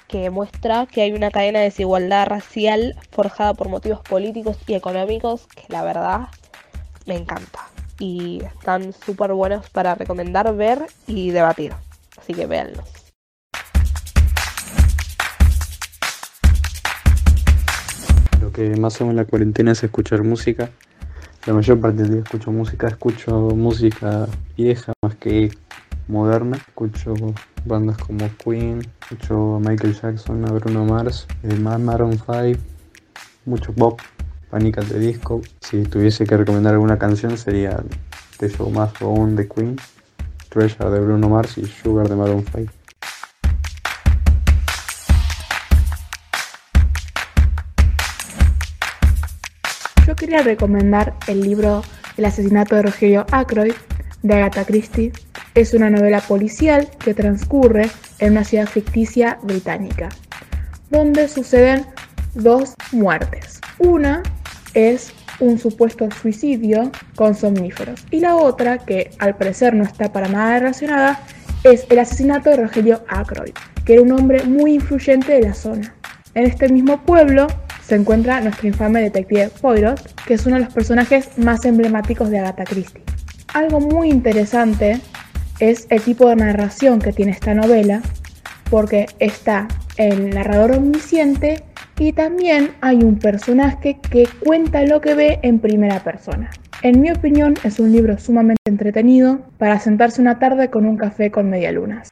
[0.09, 5.47] que muestra que hay una cadena de desigualdad racial forjada por motivos políticos y económicos
[5.47, 6.29] que la verdad
[7.07, 7.61] me encanta.
[7.99, 11.73] Y están súper buenos para recomendar, ver y debatir.
[12.19, 12.85] Así que véanlos.
[18.39, 20.69] Lo que más hago en la cuarentena es escuchar música
[21.49, 25.51] la mayor parte del día escucho música, escucho música vieja más que
[26.07, 27.15] moderna, escucho
[27.65, 32.61] bandas como Queen, escucho a Michael Jackson, a Bruno Mars, eh, Maroon 5,
[33.47, 33.99] mucho pop,
[34.51, 35.41] panicas de disco.
[35.61, 37.83] Si tuviese que recomendar alguna canción sería
[38.37, 39.77] The Show Must Go On de Queen,
[40.51, 42.78] Treasure de Bruno Mars y Sugar de Maroon 5.
[50.19, 51.83] Quería recomendar el libro
[52.17, 53.75] El asesinato de Rogelio Ackroyd
[54.23, 55.13] de Agatha Christie.
[55.55, 60.09] Es una novela policial que transcurre en una ciudad ficticia británica,
[60.91, 61.87] donde suceden
[62.35, 63.61] dos muertes.
[63.79, 64.23] Una
[64.75, 70.29] es un supuesto suicidio con somníferos y la otra, que al parecer no está para
[70.29, 71.21] nada relacionada,
[71.63, 73.55] es el asesinato de Rogelio Ackroyd,
[73.85, 75.95] que era un hombre muy influyente de la zona.
[76.35, 77.47] En este mismo pueblo
[77.89, 82.39] se encuentra nuestro infame detective Poirot, que es uno de los personajes más emblemáticos de
[82.39, 83.03] Agatha Christie.
[83.55, 85.01] Algo muy interesante
[85.59, 88.03] es el tipo de narración que tiene esta novela,
[88.69, 91.65] porque está el narrador omnisciente
[91.99, 96.51] y también hay un personaje que cuenta lo que ve en primera persona.
[96.83, 101.31] En mi opinión es un libro sumamente entretenido para sentarse una tarde con un café
[101.31, 102.11] con medialunas.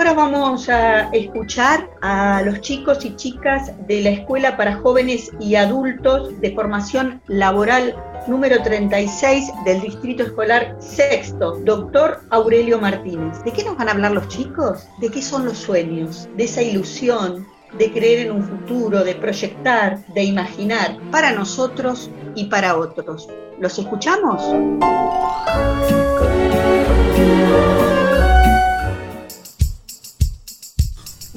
[0.00, 5.56] Ahora vamos a escuchar a los chicos y chicas de la Escuela para Jóvenes y
[5.56, 7.94] Adultos de Formación Laboral
[8.26, 13.44] número 36 del Distrito Escolar Sexto, doctor Aurelio Martínez.
[13.44, 14.88] ¿De qué nos van a hablar los chicos?
[15.00, 16.30] ¿De qué son los sueños?
[16.34, 17.46] De esa ilusión,
[17.76, 23.28] de creer en un futuro, de proyectar, de imaginar para nosotros y para otros.
[23.58, 24.42] ¿Los escuchamos?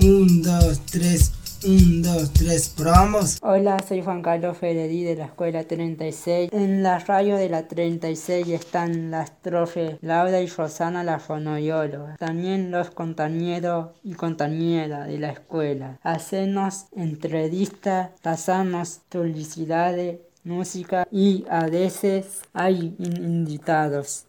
[0.03, 1.31] Un, dos, tres.
[1.65, 3.37] Un, dos, tres, probamos.
[3.41, 6.49] Hola, soy Juan Carlos Federi de la Escuela 36.
[6.51, 12.17] En la radio de la 36 están las profes Laura y Rosana, la fonoióloga.
[12.17, 15.99] También los compañeros y compañeras de la escuela.
[16.03, 24.25] Hacemos entrevistas, pasamos publicidades, música y a veces hay invitados.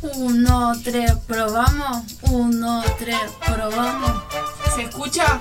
[0.00, 2.04] Uno, tres, probamos.
[2.22, 4.22] Uno, tres, probamos.
[4.74, 5.40] ¿Se escucha?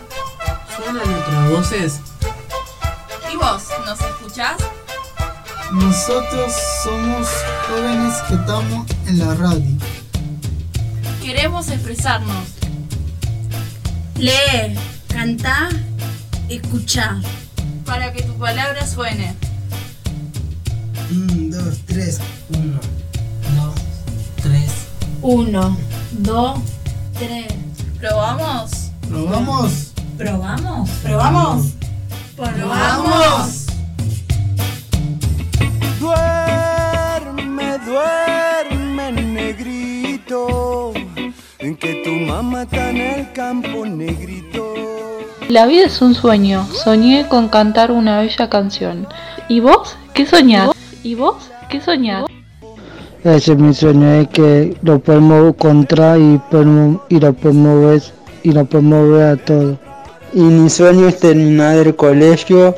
[0.75, 1.99] ¿Suenan nuestras voces?
[3.31, 4.57] ¿Y vos, nos escuchás?
[5.71, 6.53] Nosotros
[6.83, 7.27] somos
[7.67, 9.77] jóvenes que estamos en la radio.
[11.21, 12.47] Queremos expresarnos.
[14.15, 14.75] Lee,
[15.07, 15.69] canta,
[16.49, 17.21] escucha.
[17.85, 19.35] Para que tu palabra suene.
[21.11, 22.96] Un, dos, tres, uno, dos, tres.
[25.29, 25.75] Uno,
[26.11, 26.57] dos,
[27.19, 27.47] tres.
[27.99, 28.91] ¿Probamos?
[29.09, 29.91] ¿Probamos?
[30.17, 30.89] ¿Probamos?
[31.03, 31.73] ¿Probamos?
[32.37, 33.65] ¡Probamos!
[35.99, 40.93] Duerme, duerme, negrito,
[41.59, 44.75] en que tu mamá está en el campo, negrito.
[45.49, 46.65] La vida es un sueño.
[46.71, 49.05] Soñé con cantar una bella canción.
[49.49, 49.97] ¿Y vos?
[50.13, 50.69] ¿Qué soñás?
[51.03, 51.51] ¿Y vos?
[51.67, 52.23] ¿Qué soñás?
[53.27, 58.01] Ese es mi sueño, es que lo podemos encontrar y, podemos, y lo podemos ver
[58.43, 59.77] y lo podemos ver a todo.
[60.31, 62.73] Y mi sueño es terminar el colegio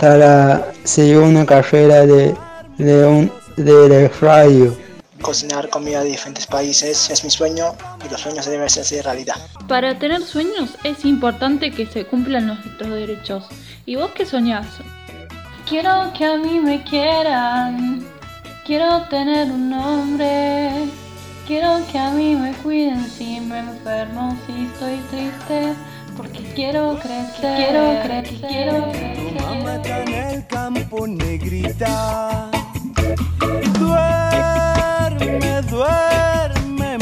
[0.00, 2.34] para seguir una carrera de,
[2.78, 4.74] de, un, de radio.
[5.20, 7.74] Cocinar comida de diferentes países es mi sueño
[8.06, 9.36] y los sueños deben hacerse realidad.
[9.68, 13.44] Para tener sueños es importante que se cumplan nuestros derechos.
[13.84, 14.66] ¿Y vos qué soñás?
[15.68, 18.13] Quiero que a mí me quieran,
[18.64, 20.88] quiero tener un nombre,
[21.46, 25.74] quiero que a mí me cuiden si me enfermo, si estoy triste,
[26.16, 29.16] porque quiero crecer, quiero crecer, quiero crecer.
[29.16, 32.50] Tu mamá está en el campo, negrita.
[33.78, 36.98] Duerme, duerme,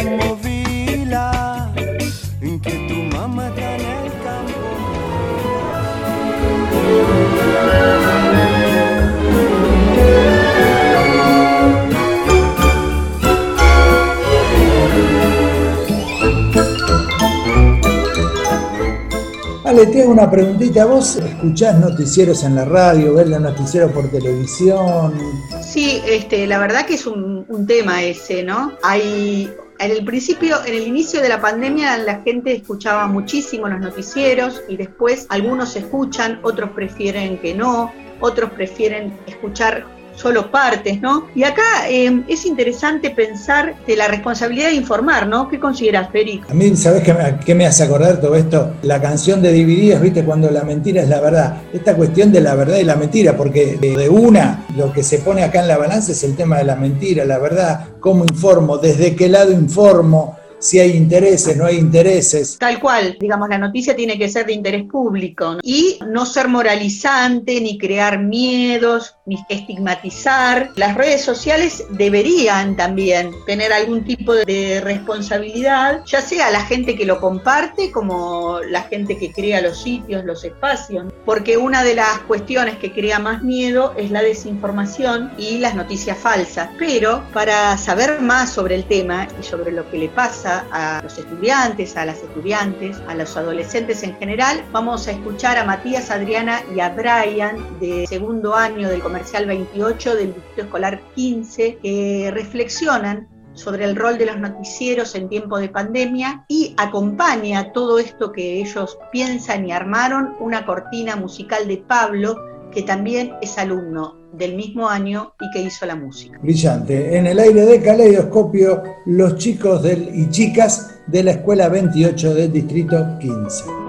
[19.82, 20.84] Ale, te hago una preguntita.
[20.84, 25.14] ¿Vos escuchás noticieros en la radio, ves los noticieros por televisión?
[25.60, 28.72] Sí, este, la verdad que es un, un tema ese, ¿no?
[28.82, 33.80] Hay en el principio, en el inicio de la pandemia, la gente escuchaba muchísimo los
[33.80, 39.84] noticieros y después algunos escuchan, otros prefieren que no, otros prefieren escuchar
[40.14, 41.28] solo partes, ¿no?
[41.34, 45.48] Y acá eh, es interesante pensar de la responsabilidad de informar, ¿no?
[45.48, 46.46] ¿Qué consideras, Federico?
[46.50, 48.74] A mí, ¿sabés qué me, qué me hace acordar todo esto?
[48.82, 50.24] La canción de Divididos, ¿viste?
[50.24, 51.62] Cuando la mentira es la verdad.
[51.72, 55.42] Esta cuestión de la verdad y la mentira, porque de una, lo que se pone
[55.42, 59.14] acá en la balanza es el tema de la mentira, la verdad, cómo informo, desde
[59.16, 62.56] qué lado informo, si hay intereses, no hay intereses.
[62.56, 65.60] Tal cual, digamos, la noticia tiene que ser de interés público ¿no?
[65.62, 70.70] y no ser moralizante, ni crear miedos, ni estigmatizar.
[70.76, 77.06] Las redes sociales deberían también tener algún tipo de responsabilidad, ya sea la gente que
[77.06, 82.20] lo comparte como la gente que crea los sitios, los espacios, porque una de las
[82.20, 86.70] cuestiones que crea más miedo es la desinformación y las noticias falsas.
[86.78, 91.18] Pero para saber más sobre el tema y sobre lo que le pasa a los
[91.18, 94.64] estudiantes, a las estudiantes, a los adolescentes en general.
[94.72, 100.14] Vamos a escuchar a Matías, Adriana y a Brian de segundo año del Comercial 28
[100.16, 105.68] del Distrito Escolar 15 que reflexionan sobre el rol de los noticieros en tiempo de
[105.68, 112.51] pandemia y acompaña todo esto que ellos piensan y armaron una cortina musical de Pablo
[112.72, 116.38] que también es alumno del mismo año y que hizo la música.
[116.42, 117.16] Brillante.
[117.16, 122.52] En el aire de Caleidoscopio, los chicos del, y chicas de la Escuela 28 del
[122.52, 123.81] Distrito 15.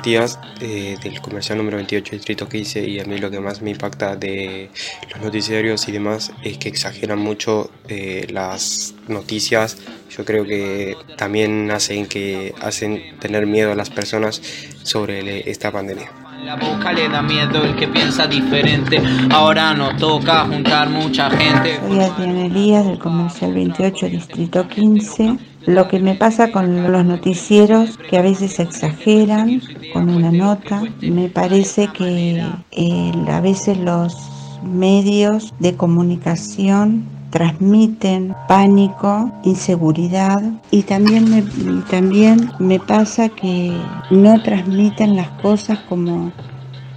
[0.00, 3.70] Matías eh, del comercial número 28 distrito 15 y a mí lo que más me
[3.70, 4.70] impacta de
[5.12, 9.76] los noticiarios y demás es que exageran mucho eh, las noticias.
[10.08, 14.40] Yo creo que también hacen que hacen tener miedo a las personas
[14.84, 16.10] sobre le- esta pandemia.
[16.46, 19.02] La boca le da miedo el que piensa diferente.
[19.30, 21.78] Ahora nos toca juntar mucha gente.
[21.86, 25.36] Soy Adriana Elías del Comercial 28, Distrito 15.
[25.66, 29.60] Lo que me pasa con los noticieros, que a veces exageran
[29.92, 34.16] con una nota, me parece que eh, a veces los
[34.62, 41.42] medios de comunicación transmiten pánico, inseguridad y también me,
[41.90, 43.72] también me pasa que
[44.10, 46.32] no transmiten las cosas como,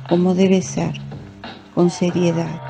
[0.09, 0.93] como debe ser,
[1.75, 2.61] con seriedad.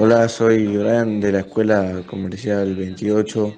[0.00, 3.52] Hola, soy Brian de la Escuela Comercial 28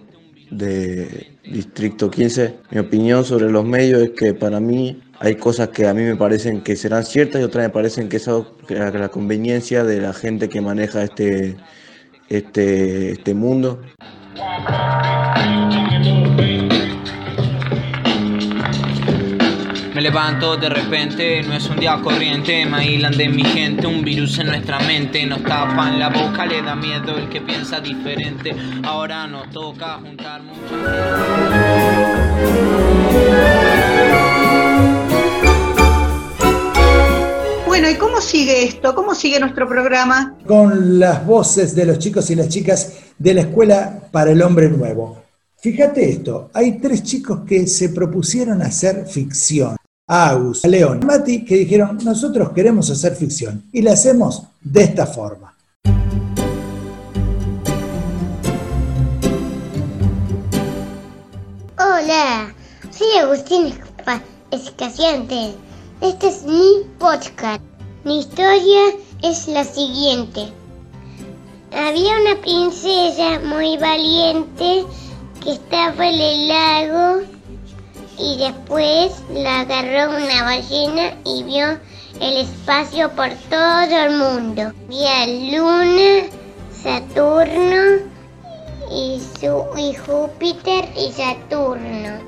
[0.50, 2.60] de Distrito 15.
[2.70, 6.16] Mi opinión sobre los medios es que para mí hay cosas que a mí me
[6.16, 10.48] parecen que serán ciertas y otras me parecen que es la conveniencia de la gente
[10.48, 11.58] que maneja este,
[12.30, 13.82] este, este mundo.
[20.00, 24.02] Me levanto de repente, no es un día corriente, me aislan de mi gente, un
[24.02, 28.56] virus en nuestra mente, nos tapan la boca, le da miedo el que piensa diferente.
[28.82, 30.40] Ahora nos toca juntar
[37.66, 38.94] Bueno, ¿y cómo sigue esto?
[38.94, 40.34] ¿Cómo sigue nuestro programa?
[40.46, 44.70] Con las voces de los chicos y las chicas de la Escuela para el Hombre
[44.70, 45.22] Nuevo.
[45.58, 49.76] Fíjate esto, hay tres chicos que se propusieron hacer ficción.
[50.12, 54.82] A Agus, León, a Mati, que dijeron, nosotros queremos hacer ficción y la hacemos de
[54.82, 55.56] esta forma.
[61.78, 62.52] Hola,
[62.90, 63.72] soy Agustín
[64.50, 65.54] Escaciente.
[66.00, 67.62] Este es mi podcast.
[68.02, 68.80] Mi historia
[69.22, 70.48] es la siguiente.
[71.72, 74.84] Había una princesa muy valiente
[75.40, 77.39] que estaba en el lago
[78.20, 81.78] y después la agarró una ballena y vio
[82.20, 84.72] el espacio por todo el mundo.
[84.88, 86.28] Vio Luna,
[86.70, 88.04] Saturno
[88.90, 92.20] y, su, y Júpiter y Saturno.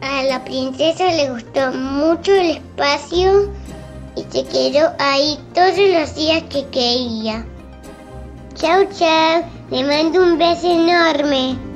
[0.00, 3.52] A la princesa le gustó mucho el espacio
[4.16, 7.46] y se quedó ahí todos los días que quería.
[8.54, 9.44] Chao, chao.
[9.70, 11.73] Le mando un beso enorme.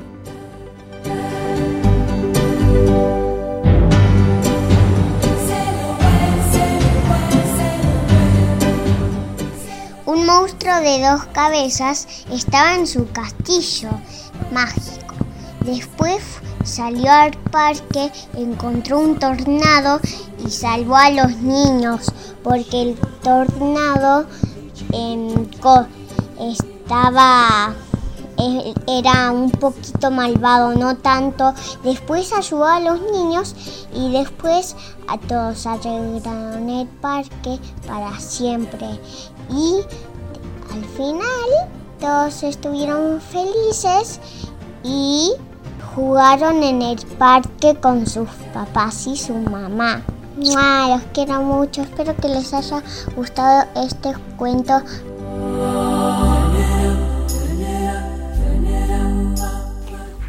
[10.09, 13.91] Un monstruo de dos cabezas estaba en su castillo
[14.51, 15.15] mágico.
[15.67, 16.23] Después
[16.65, 20.01] salió al parque, encontró un tornado
[20.43, 22.11] y salvó a los niños
[22.43, 24.25] porque el tornado
[24.93, 25.47] em,
[26.41, 27.75] estaba
[28.39, 31.53] e- era un poquito malvado, no tanto.
[31.85, 33.55] Después ayudó a los niños
[33.95, 34.75] y después
[35.07, 38.89] a todos arreglaron el parque para siempre.
[39.51, 39.81] Y
[40.73, 41.71] al final
[42.01, 44.21] todos estuvieron felices
[44.85, 45.33] y
[45.95, 50.03] jugaron en el parque con sus papás y su mamá.
[50.37, 50.89] ¡Mua!
[50.89, 52.83] Los quiero mucho, espero que les haya
[53.17, 54.81] gustado este cuento.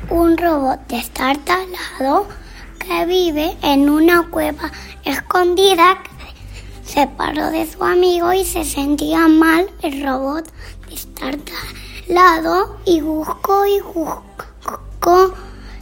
[0.10, 2.26] Un robot destartalado
[2.80, 4.72] que vive en una cueva
[5.06, 6.00] escondida
[6.94, 9.68] separó de su amigo y se sentía mal.
[9.82, 10.46] El robot
[10.90, 15.34] destartalado y buscó y buscó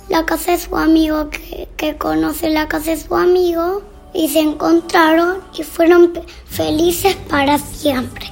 [0.10, 3.82] la casa de su amigo que, que conoce la casa de su amigo
[4.14, 6.14] y se encontraron y fueron
[6.46, 8.26] felices para siempre.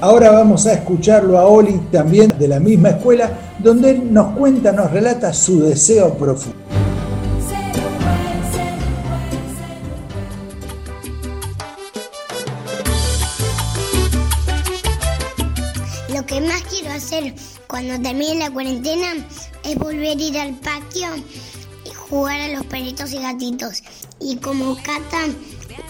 [0.00, 4.70] Ahora vamos a escucharlo a Oli, también de la misma escuela, donde él nos cuenta,
[4.70, 6.58] nos relata su deseo profundo.
[16.46, 17.34] Más quiero hacer
[17.66, 19.14] cuando termine la cuarentena
[19.64, 21.08] es volver a ir al patio
[21.84, 23.82] y jugar a los perritos y gatitos.
[24.20, 25.26] Y como Cata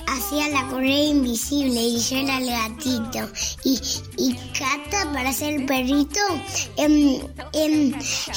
[0.08, 3.30] hacía la correa invisible y yo era el gatito.
[3.64, 3.80] Y,
[4.16, 6.20] y Cata, para ser el perrito,
[6.76, 7.20] em,
[7.52, 7.94] em,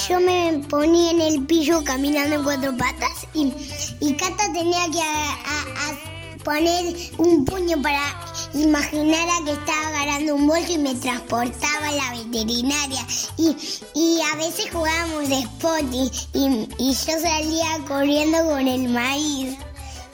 [0.07, 3.53] yo me ponía en el pillo caminando en cuatro patas y,
[3.99, 10.71] y Cata tenía que poner un puño para imaginar a que estaba agarrando un bolso
[10.71, 13.05] y me transportaba a la veterinaria.
[13.37, 13.55] Y,
[13.95, 19.57] y a veces jugábamos de spotty y, y yo salía corriendo con el maíz.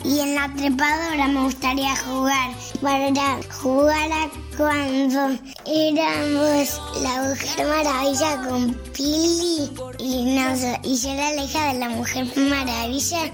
[0.03, 8.47] Y en la trepadora me gustaría jugar para jugar a cuando éramos la Mujer Maravilla
[8.47, 13.31] con Pili y, nos, y yo era la hija de la Mujer Maravilla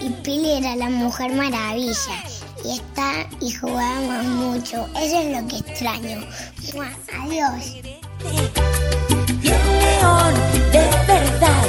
[0.00, 2.41] y Pili era la Mujer Maravilla.
[2.64, 4.86] Y estar y jugábamos mucho.
[5.00, 6.20] Eso es lo que extraño.
[6.74, 6.90] Mua,
[7.20, 7.76] Adiós.
[9.42, 10.34] Y el león
[10.72, 11.64] de verdad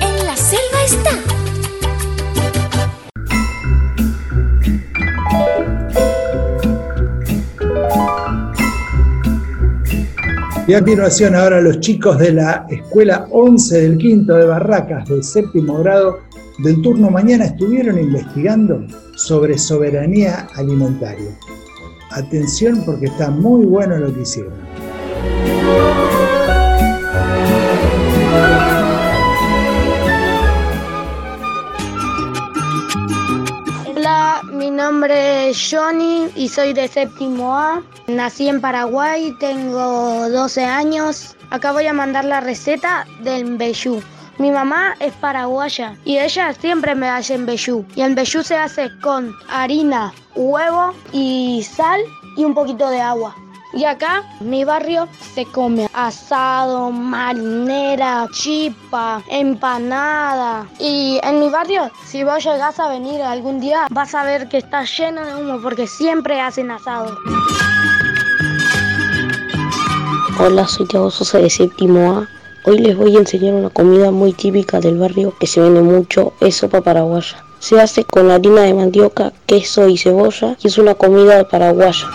[0.00, 1.40] en la selva está.
[10.66, 15.24] Y a continuación ahora los chicos de la escuela 11 del quinto de Barracas del
[15.24, 16.20] séptimo grado
[16.62, 18.84] del turno mañana estuvieron investigando
[19.16, 21.30] sobre soberanía alimentaria.
[22.10, 24.52] Atención porque está muy bueno lo que hicieron.
[33.86, 37.82] Hola, mi nombre es Johnny y soy de séptimo A.
[38.08, 41.36] Nací en Paraguay, tengo 12 años.
[41.50, 44.00] Acá voy a mandar la receta del mbeyú.
[44.40, 47.84] Mi mamá es paraguaya y ella siempre me hace mbeyú.
[47.94, 52.00] Y el mbeyú se hace con harina, huevo y sal
[52.38, 53.36] y un poquito de agua.
[53.74, 60.66] Y acá, mi barrio, se come asado, marinera, chipa, empanada.
[60.78, 64.56] Y en mi barrio, si vos llegás a venir algún día, vas a ver que
[64.56, 67.14] está lleno de humo porque siempre hacen asado.
[70.38, 72.39] Hola, soy Tiago Sosa de séptimo A.
[72.62, 76.34] Hoy les voy a enseñar una comida muy típica del barrio que se vende mucho,
[76.40, 77.42] es sopa paraguaya.
[77.58, 82.10] Se hace con harina de mandioca, queso y cebolla y es una comida paraguaya.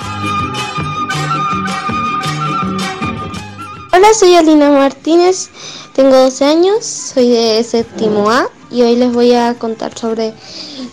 [3.91, 5.49] Hola, soy Alina Martínez,
[5.93, 10.35] tengo 12 años, soy de séptimo A y hoy les voy a contar sobre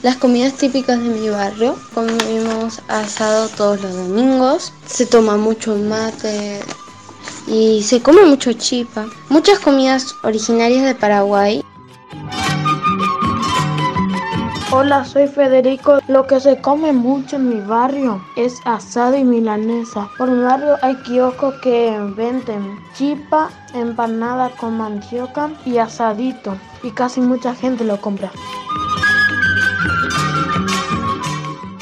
[0.03, 1.77] las comidas típicas de mi barrio.
[1.93, 6.61] Comemos asado todos los domingos, se toma mucho mate
[7.47, 9.07] y se come mucho chipa.
[9.29, 11.63] Muchas comidas originarias de Paraguay
[14.75, 15.99] Hola, soy Federico.
[16.09, 20.09] Lo que se come mucho en mi barrio es asado y milanesa.
[20.17, 26.57] Por mi barrio hay kioscos que venden chipa, empanada con mandioca y asadito.
[26.83, 28.33] Y casi mucha gente lo compra.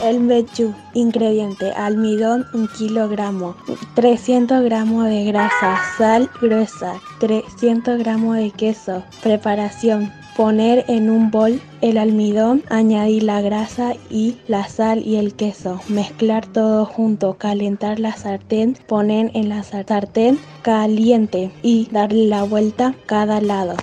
[0.02, 3.54] El mechú, ingrediente, almidón 1 kilogramo,
[3.94, 9.02] 300 gramos de grasa, sal gruesa, 300 gramos de queso.
[9.22, 15.34] Preparación, poner en un bol el almidón, añadir la grasa y la sal y el
[15.34, 22.42] queso, mezclar todo junto, calentar la sartén, poner en la sartén caliente y darle la
[22.44, 23.76] vuelta cada lado.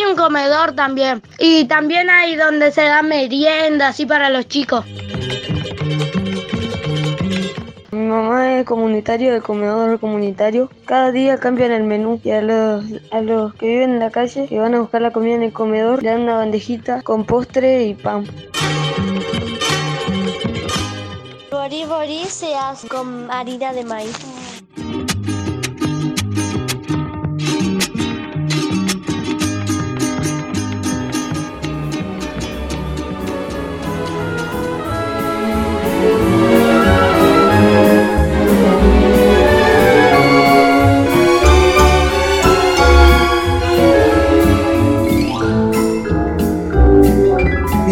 [0.00, 1.22] Hay un comedor también.
[1.38, 4.84] Y también hay donde se da merienda, así para los chicos.
[7.90, 10.70] Mi mamá es comunitario de comedor comunitario.
[10.86, 14.46] Cada día cambian el menú y a los, a los que viven en la calle
[14.48, 17.84] que van a buscar la comida en el comedor le dan una bandejita con postre
[17.84, 18.26] y pan.
[21.88, 24.29] Borí se hace con harina de maíz.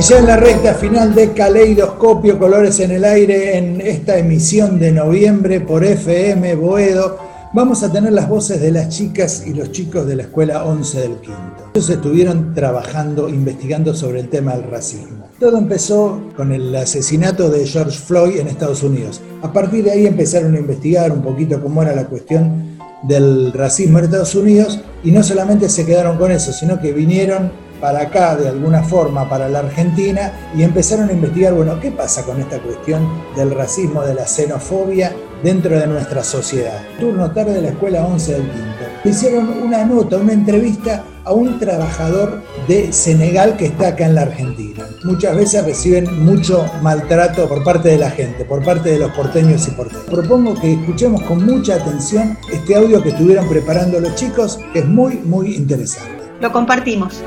[0.09, 4.91] Ya en la recta final de Caleidoscopio Colores en el Aire, en esta emisión de
[4.91, 7.19] noviembre por FM Boedo,
[7.53, 11.01] vamos a tener las voces de las chicas y los chicos de la Escuela 11
[11.01, 11.73] del Quinto.
[11.75, 15.29] Ellos estuvieron trabajando, investigando sobre el tema del racismo.
[15.39, 19.21] Todo empezó con el asesinato de George Floyd en Estados Unidos.
[19.43, 23.99] A partir de ahí empezaron a investigar un poquito cómo era la cuestión del racismo
[23.99, 28.37] en Estados Unidos y no solamente se quedaron con eso, sino que vinieron para acá
[28.37, 32.59] de alguna forma, para la Argentina, y empezaron a investigar, bueno, ¿qué pasa con esta
[32.61, 35.13] cuestión del racismo, de la xenofobia
[35.43, 36.81] dentro de nuestra sociedad?
[36.99, 38.69] Turno tarde de la Escuela 11 del Quinto.
[39.05, 44.23] Hicieron una nota, una entrevista a un trabajador de Senegal que está acá en la
[44.23, 44.87] Argentina.
[45.05, 49.69] Muchas veces reciben mucho maltrato por parte de la gente, por parte de los porteños
[49.69, 50.07] y porteños.
[50.07, 54.87] Propongo que escuchemos con mucha atención este audio que estuvieron preparando los chicos, que es
[54.87, 56.18] muy, muy interesante.
[56.41, 57.21] Lo compartimos.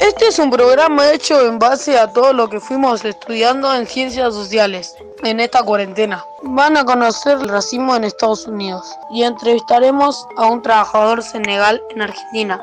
[0.00, 4.32] Este es un programa hecho en base a todo lo que fuimos estudiando en ciencias
[4.34, 4.94] sociales
[5.24, 6.24] en esta cuarentena.
[6.42, 12.02] Van a conocer el racismo en Estados Unidos y entrevistaremos a un trabajador senegal en
[12.02, 12.60] Argentina.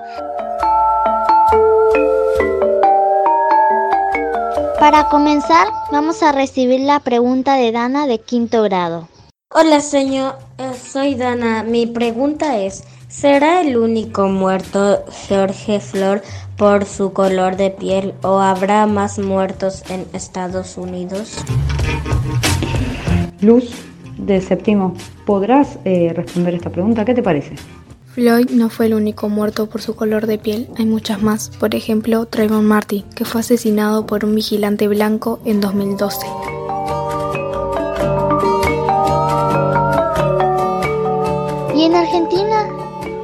[4.79, 9.07] Para comenzar, vamos a recibir la pregunta de Dana de quinto grado.
[9.49, 10.35] Hola, señor.
[10.57, 11.63] Eh, soy Dana.
[11.63, 16.21] Mi pregunta es, ¿será el único muerto Jorge Flor
[16.57, 21.37] por su color de piel o habrá más muertos en Estados Unidos?
[23.39, 23.71] Luz,
[24.17, 24.93] de séptimo,
[25.25, 27.05] ¿podrás eh, responder esta pregunta?
[27.05, 27.55] ¿Qué te parece?
[28.15, 31.49] Floyd no fue el único muerto por su color de piel, hay muchas más.
[31.59, 36.25] Por ejemplo, Trayvon Martin, que fue asesinado por un vigilante blanco en 2012.
[41.75, 42.69] ¿Y en Argentina?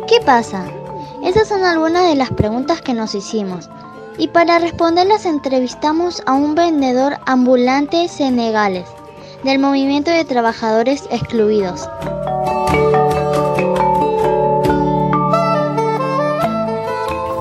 [0.09, 0.65] ¿Qué pasa?
[1.23, 3.69] Esas son algunas de las preguntas que nos hicimos.
[4.17, 8.89] Y para responderlas entrevistamos a un vendedor ambulante senegales
[9.45, 11.87] del movimiento de trabajadores excluidos.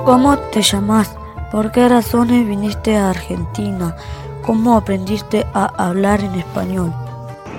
[0.05, 1.15] ¿Cómo te llamas?
[1.53, 3.95] ¿Por qué razones viniste a Argentina?
[4.43, 6.93] ¿Cómo aprendiste a hablar en español?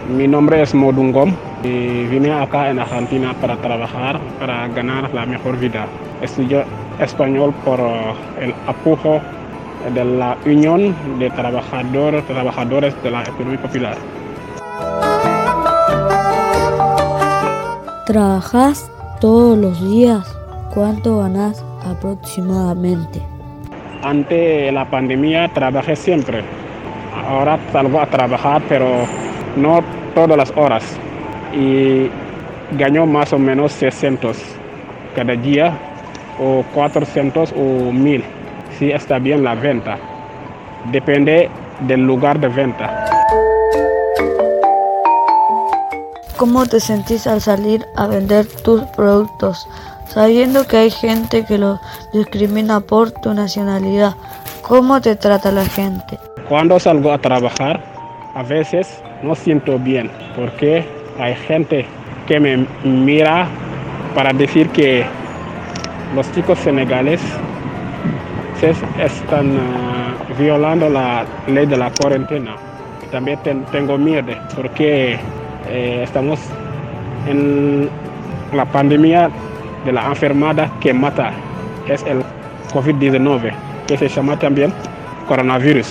[0.10, 5.58] Mi nombre es Modungom y vine acá en Argentina para trabajar, para ganar la mejor
[5.60, 5.86] vida.
[6.22, 6.66] Estudié
[7.00, 9.22] español por uh, el apoyo
[9.94, 13.98] de la Unión de Trabajadores, Trabajadores de la Economía Popular.
[18.08, 18.90] ¿Trabajas
[19.20, 20.28] todos los días?
[20.74, 23.22] ¿Cuánto ganas aproximadamente?
[24.04, 26.44] Ante la pandemia trabajé siempre.
[27.28, 28.88] Ahora salgo a trabajar, pero
[29.56, 29.82] no
[30.16, 30.84] todas las horas.
[31.54, 32.10] Y
[32.78, 34.38] gano más o menos 600
[35.16, 35.78] cada día,
[36.40, 38.24] o 400 o 1000,
[38.80, 39.98] si está bien la venta.
[40.92, 41.50] Depende
[41.82, 43.06] del lugar de venta.
[46.38, 49.68] ¿Cómo te sentís al salir a vender tus productos?
[50.14, 51.80] Sabiendo que hay gente que lo
[52.12, 54.14] discrimina por tu nacionalidad,
[54.62, 56.20] ¿cómo te trata la gente?
[56.50, 57.82] Cuando salgo a trabajar,
[58.36, 60.86] a veces no siento bien porque
[61.18, 61.86] hay gente
[62.28, 63.48] que me mira
[64.14, 65.06] para decir que
[66.14, 67.22] los chicos senegales
[68.60, 72.58] se están uh, violando la ley de la cuarentena.
[73.14, 75.18] También ten, tengo miedo porque
[75.70, 76.38] eh, estamos
[77.30, 77.90] en
[78.54, 79.32] la pandemia
[79.86, 81.32] de la enfermedad que mata,
[81.88, 82.24] es el
[82.74, 83.54] COVID-19,
[83.88, 84.74] que se llama también
[85.28, 85.88] coronavirus.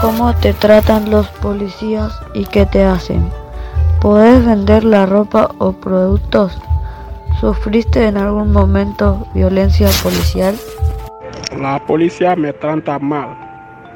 [0.00, 3.28] ¿Cómo te tratan los policías y qué te hacen?
[4.00, 6.56] ¿Podés vender la ropa o productos?
[7.40, 10.56] ¿Sufriste en algún momento violencia policial?
[11.60, 13.36] La policía me trata mal.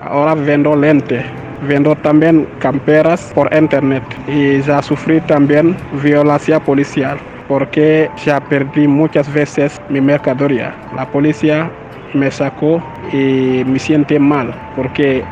[0.01, 1.25] Ahora vendo lente.
[1.63, 9.33] Vendo también camperas por internet y ya sufrí también violencia policial porque ya perdí muchas
[9.33, 10.75] veces mi mercadería.
[10.97, 11.71] La policía
[12.15, 12.83] me sacó
[13.13, 15.25] y me siente mal porque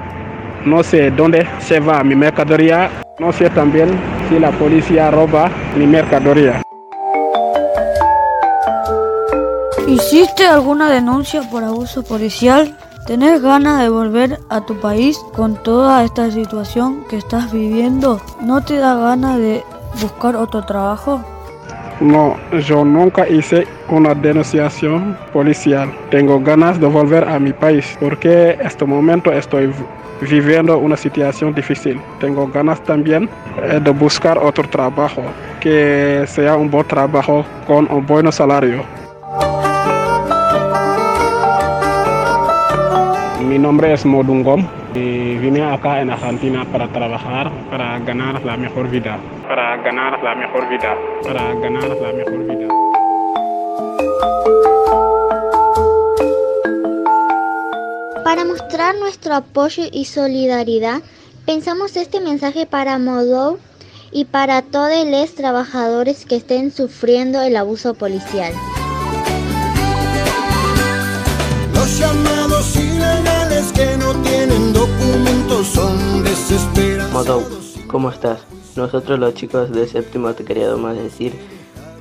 [0.65, 3.89] no sé dónde se va mi mercadería, no sé también
[4.29, 6.63] si la policía roba mi mercadería.
[9.89, 12.77] ¿Hiciste alguna denuncia por abuso policial?
[13.07, 18.21] ¿Tenés ganas de volver a tu país con toda esta situación que estás viviendo?
[18.41, 19.65] ¿No te da ganas de
[20.01, 21.25] buscar otro trabajo?
[22.01, 22.37] No,
[22.67, 25.93] yo nunca hice una denunciación policial.
[26.11, 29.73] Tengo ganas de volver a mi país porque en este momento estoy
[30.21, 32.01] viviendo una situación difícil.
[32.21, 33.29] Tengo ganas también
[33.63, 35.23] eh, de buscar otro trabajo,
[35.61, 39.00] que sea un buen trabajo con un buen salario.
[43.51, 48.89] Mi nombre es Modungom y vine acá en Argentina para trabajar, para ganar la mejor
[48.89, 52.69] vida, para ganar la mejor vida, para ganar la mejor vida.
[58.23, 61.03] Para mostrar nuestro apoyo y solidaridad,
[61.45, 63.59] pensamos este mensaje para Modou
[64.13, 68.53] y para todos los trabajadores que estén sufriendo el abuso policial.
[71.75, 72.77] Los llamados
[73.67, 77.13] que no tienen documentos son desesperados.
[77.13, 77.45] Modou,
[77.87, 78.41] ¿cómo estás?
[78.77, 81.35] Nosotros los chicos de séptimo te queríamos más decir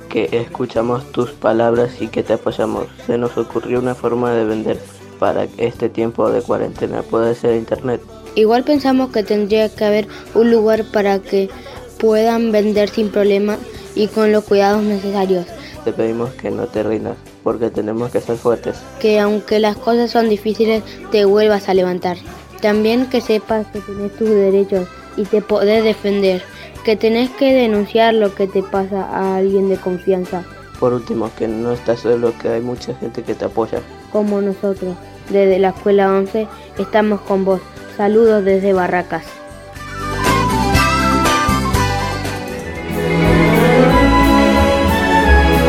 [0.08, 2.86] que escuchamos tus palabras y que te apoyamos.
[3.06, 4.80] Se nos ocurrió una forma de vender
[5.18, 7.02] para este tiempo de cuarentena.
[7.02, 8.00] Puede ser internet.
[8.34, 11.50] Igual pensamos que tendría que haber un lugar para que
[11.98, 13.58] puedan vender sin problema
[13.94, 15.46] y con los cuidados necesarios.
[15.84, 18.76] Te pedimos que no te rindas, porque tenemos que ser fuertes.
[19.00, 22.16] Que aunque las cosas son difíciles, te vuelvas a levantar.
[22.60, 26.42] También que sepas que tenés tus derechos y te podés defender.
[26.84, 30.44] Que tenés que denunciar lo que te pasa a alguien de confianza.
[30.78, 33.80] Por último, que no estás solo, que hay mucha gente que te apoya.
[34.12, 34.96] Como nosotros.
[35.28, 37.60] desde la Escuela 11 estamos con vos.
[37.96, 39.24] Saludos desde Barracas.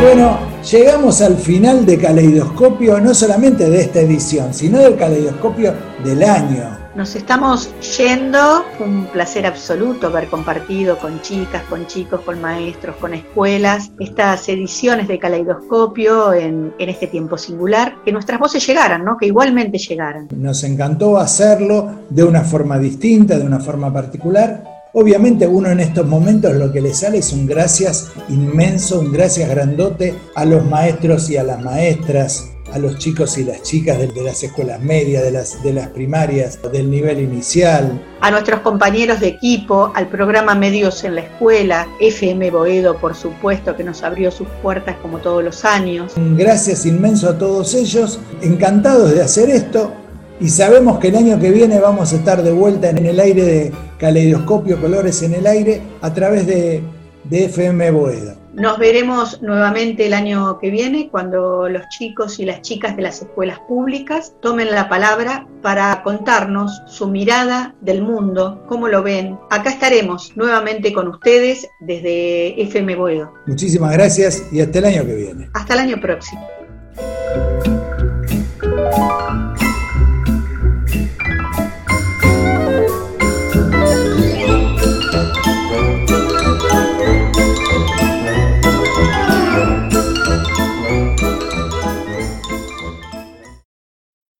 [0.02, 6.24] Bueno, llegamos al final de Caleidoscopio, no solamente de esta edición, sino del Caleidoscopio del
[6.24, 6.78] año.
[6.94, 12.98] Nos estamos yendo, fue un placer absoluto haber compartido con chicas, con chicos, con maestros,
[12.98, 19.06] con escuelas, estas ediciones de Caleidoscopio en, en este tiempo singular, que nuestras voces llegaran,
[19.06, 19.18] ¿no?
[19.18, 20.28] que igualmente llegaran.
[20.36, 24.71] Nos encantó hacerlo de una forma distinta, de una forma particular.
[24.94, 29.50] Obviamente uno en estos momentos lo que le sale es un gracias inmenso, un gracias
[29.50, 34.08] grandote a los maestros y a las maestras, a los chicos y las chicas de,
[34.08, 38.02] de las escuelas medias, de las, de las primarias, del nivel inicial.
[38.20, 43.78] A nuestros compañeros de equipo, al programa Medios en la Escuela, FM Boedo, por supuesto,
[43.78, 46.18] que nos abrió sus puertas como todos los años.
[46.18, 50.01] Un gracias inmenso a todos ellos, encantados de hacer esto
[50.42, 53.44] y sabemos que el año que viene vamos a estar de vuelta en el aire
[53.44, 56.82] de Caleidoscopio Colores en el Aire a través de,
[57.26, 58.42] de FM Boedo.
[58.54, 63.22] Nos veremos nuevamente el año que viene cuando los chicos y las chicas de las
[63.22, 69.38] escuelas públicas tomen la palabra para contarnos su mirada del mundo, cómo lo ven.
[69.52, 73.32] Acá estaremos nuevamente con ustedes desde FM Boedo.
[73.46, 75.50] Muchísimas gracias y hasta el año que viene.
[75.54, 76.42] Hasta el año próximo.